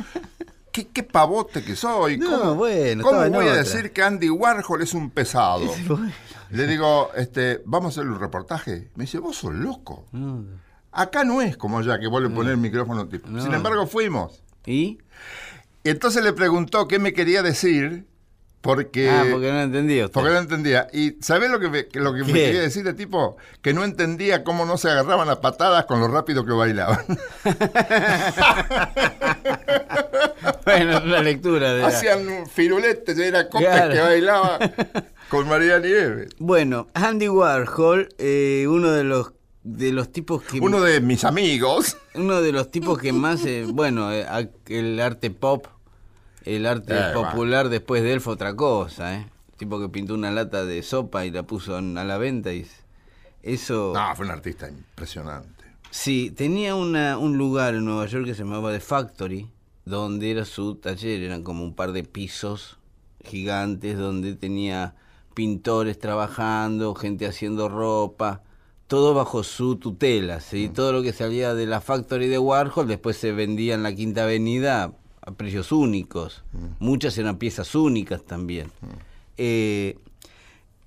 [0.72, 2.18] ¿Qué, qué pavote que soy?
[2.18, 5.60] No, ¿Cómo, bueno, cómo voy a decir que Andy Warhol es un pesado?
[6.50, 8.90] Le digo, este, vamos a hacer un reportaje.
[8.94, 10.06] Me dice, vos sos loco.
[10.92, 13.28] Acá no es como allá que vos le ponés el micrófono tipo.
[13.28, 13.42] No.
[13.42, 14.42] Sin embargo, fuimos.
[14.66, 18.06] Y entonces le preguntó qué me quería decir
[18.64, 19.10] porque...
[19.10, 20.14] Ah, porque no entendía usted.
[20.14, 20.88] Porque no entendía.
[20.92, 23.36] ¿Y sabés lo que me, lo que me quería decir de tipo?
[23.60, 27.04] Que no entendía cómo no se agarraban a patadas con lo rápido que bailaban.
[30.64, 33.92] Bueno, una lectura de la- Hacían firuletes, era copas Claro.
[33.92, 34.58] que bailaba
[35.28, 36.30] con María Nieves.
[36.38, 41.96] Bueno, Andy Warhol, eh, uno de los de los tipos que Uno de mis amigos.
[42.14, 44.26] uno de los tipos que más eh, bueno eh,
[44.68, 45.66] el arte pop
[46.44, 49.26] el arte Eh, popular después de él fue otra cosa eh
[49.56, 52.66] tipo que pintó una lata de sopa y la puso a la venta y
[53.42, 55.64] eso No, fue un artista impresionante.
[55.90, 59.48] sí tenía una, un lugar en Nueva York que se llamaba The Factory
[59.84, 62.78] donde era su taller eran como un par de pisos
[63.24, 64.94] gigantes donde tenía
[65.34, 68.42] pintores trabajando gente haciendo ropa
[68.86, 70.68] todo bajo su tutela, ¿sí?
[70.68, 74.24] Todo lo que salía de la factory de Warhol después se vendía en la Quinta
[74.24, 74.92] Avenida
[75.26, 76.44] a precios únicos.
[76.78, 78.70] Muchas eran piezas únicas también.
[79.36, 79.98] Eh,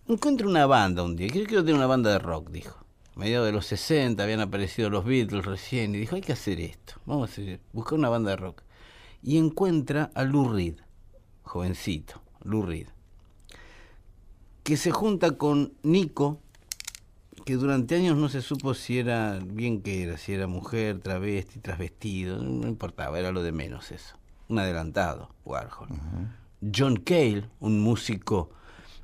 [0.07, 2.77] encuentro una banda un día, creo que era una banda de rock, dijo.
[3.15, 6.61] A mediados de los 60 habían aparecido los Beatles recién y dijo, hay que hacer
[6.61, 8.61] esto, vamos a hacer, buscar una banda de rock.
[9.23, 10.75] Y encuentra a Lou Reed,
[11.41, 12.87] jovencito, Lou Reed,
[14.63, 16.39] que se junta con Nico,
[17.43, 21.59] que durante años no se supo si era bien que era, si era mujer, travesti,
[21.59, 24.15] trasvestido, no importaba, era lo de menos eso.
[24.49, 25.89] Un adelantado, Warhol.
[26.75, 28.49] John Cale, un músico,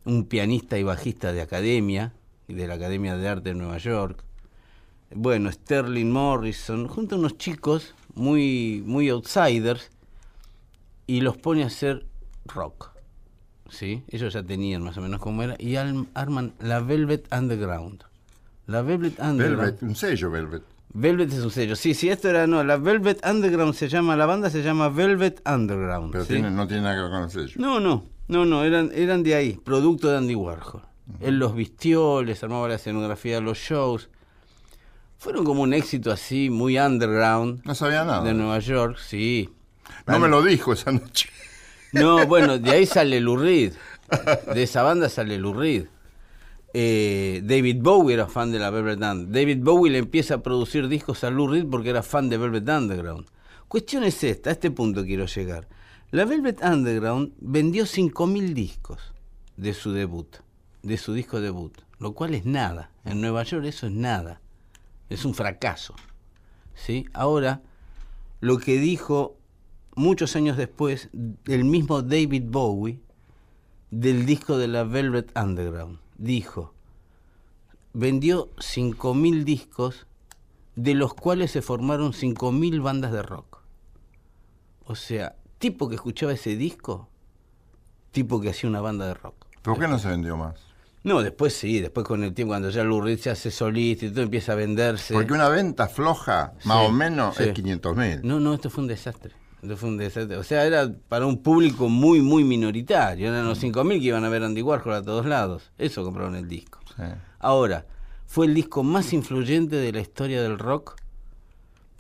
[0.06, 2.14] un pianista y bajista de academia,
[2.48, 4.24] de la Academia de Arte de Nueva York.
[5.16, 9.90] Bueno, Sterling Morrison, junto a unos chicos muy, muy outsiders,
[11.06, 12.06] y los pone a hacer
[12.46, 12.92] rock.
[13.70, 14.04] ¿Sí?
[14.08, 18.04] Ellos ya tenían más o menos cómo era, y arman la Velvet Underground.
[18.68, 19.60] La Velvet Underground.
[19.60, 20.64] Velvet, un sello Velvet.
[20.94, 21.76] Velvet es un sello.
[21.76, 25.42] Sí, sí, esto era, no, la Velvet Underground se llama, la banda se llama Velvet
[25.48, 26.12] Underground.
[26.12, 26.34] Pero ¿sí?
[26.34, 27.54] tiene- no tiene nada que ver con el sello.
[27.58, 30.82] No, no, no, no, eran, eran de ahí, producto de Andy Warhol.
[31.20, 34.10] Él los vistió, les armaba la escenografía de los shows.
[35.18, 37.62] Fueron como un éxito así, muy underground.
[37.66, 38.24] No sabía nada.
[38.24, 39.50] De Nueva York, sí.
[40.08, 41.30] No me lo dijo esa noche.
[41.92, 43.74] No, bueno, de ahí sale Lou Reed.
[44.54, 45.86] De esa banda sale Lou Reed.
[46.76, 49.34] Eh, David Bowie era fan de la Velvet Underground.
[49.34, 52.68] David Bowie le empieza a producir discos a Lou Reed porque era fan de Velvet
[52.68, 53.28] Underground.
[53.68, 55.68] Cuestión es esta, a este punto quiero llegar.
[56.12, 59.14] La Velvet Underground vendió 5.000 discos
[59.58, 60.38] de su debut,
[60.82, 62.92] de su disco debut, lo cual es nada.
[63.06, 64.42] En Nueva York eso es nada.
[65.10, 65.96] Es un fracaso.
[66.74, 67.06] ¿sí?
[67.14, 67.62] Ahora,
[68.42, 69.38] lo que dijo
[69.96, 71.10] muchos años después
[71.46, 73.00] el mismo David Bowie
[73.92, 76.03] del disco de la Velvet Underground.
[76.18, 76.74] Dijo,
[77.94, 80.08] vendió 5.000 discos,
[80.76, 83.60] de los cuales se formaron 5.000 bandas de rock.
[84.86, 87.08] O sea, tipo que escuchaba ese disco,
[88.12, 89.36] tipo que hacía una banda de rock.
[89.62, 90.56] ¿Por qué no se vendió más?
[91.04, 94.22] No, después sí, después con el tiempo, cuando ya Reed se hace solista y todo
[94.22, 95.14] empieza a venderse.
[95.14, 97.44] Porque una venta floja, más Sí, o menos, sí.
[97.44, 98.20] es 500 mil.
[98.24, 99.34] No, no, esto fue un desastre.
[99.64, 100.36] Esto fue un desastre.
[100.36, 103.30] O sea, era para un público muy, muy minoritario.
[103.30, 105.72] Eran los 5.000 que iban a ver Andy Warhol a todos lados.
[105.78, 106.80] Eso compraron el disco.
[107.40, 107.86] Ahora,
[108.28, 110.96] fue el disco más influyente de la historia del rock.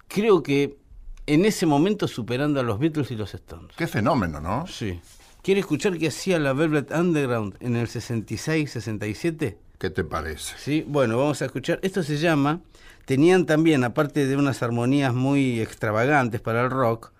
[0.09, 0.77] Creo que
[1.25, 3.71] en ese momento superando a los Beatles y los Stones.
[3.77, 4.67] Qué fenómeno, ¿no?
[4.67, 4.99] Sí.
[5.41, 9.57] ¿Quiere escuchar qué hacía la Velvet Underground en el 66, 67?
[9.77, 10.55] ¿Qué te parece?
[10.57, 11.79] Sí, bueno, vamos a escuchar.
[11.81, 12.59] Esto se llama.
[13.05, 17.13] Tenían también, aparte de unas armonías muy extravagantes para el rock,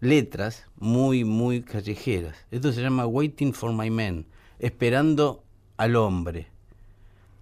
[0.00, 2.36] letras muy, muy callejeras.
[2.50, 4.26] Esto se llama Waiting for My Man,
[4.58, 5.44] esperando
[5.76, 6.48] al hombre.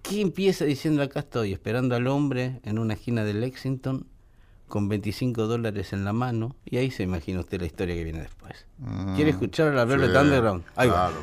[0.01, 4.05] ¿Qué empieza diciendo acá estoy, esperando al hombre en una esquina de Lexington
[4.67, 6.55] con 25 dólares en la mano?
[6.63, 8.67] Y ahí se imagina usted la historia que viene después.
[9.15, 10.63] ¿Quiere escuchar a la Velvet sí, Underground?
[10.75, 11.15] Ahí claro.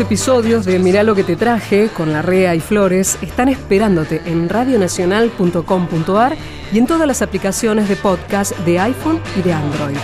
[0.00, 4.48] Episodios de Mirá lo que te traje con la Rea y Flores están esperándote en
[4.48, 6.36] radionacional.com.ar
[6.72, 9.96] y en todas las aplicaciones de podcast de iPhone y de Android.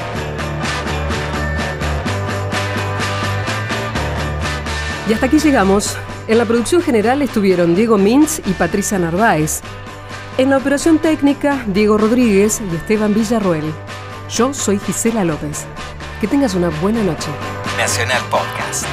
[5.08, 5.96] Y hasta aquí llegamos.
[6.28, 9.60] En la producción general estuvieron Diego Mintz y Patricia Narváez.
[10.38, 13.64] En la operación técnica, Diego Rodríguez y Esteban Villarruel.
[14.30, 15.64] Yo soy Gisela López.
[16.20, 17.30] Que tengas una buena noche.
[17.76, 18.86] Nacional Podcast.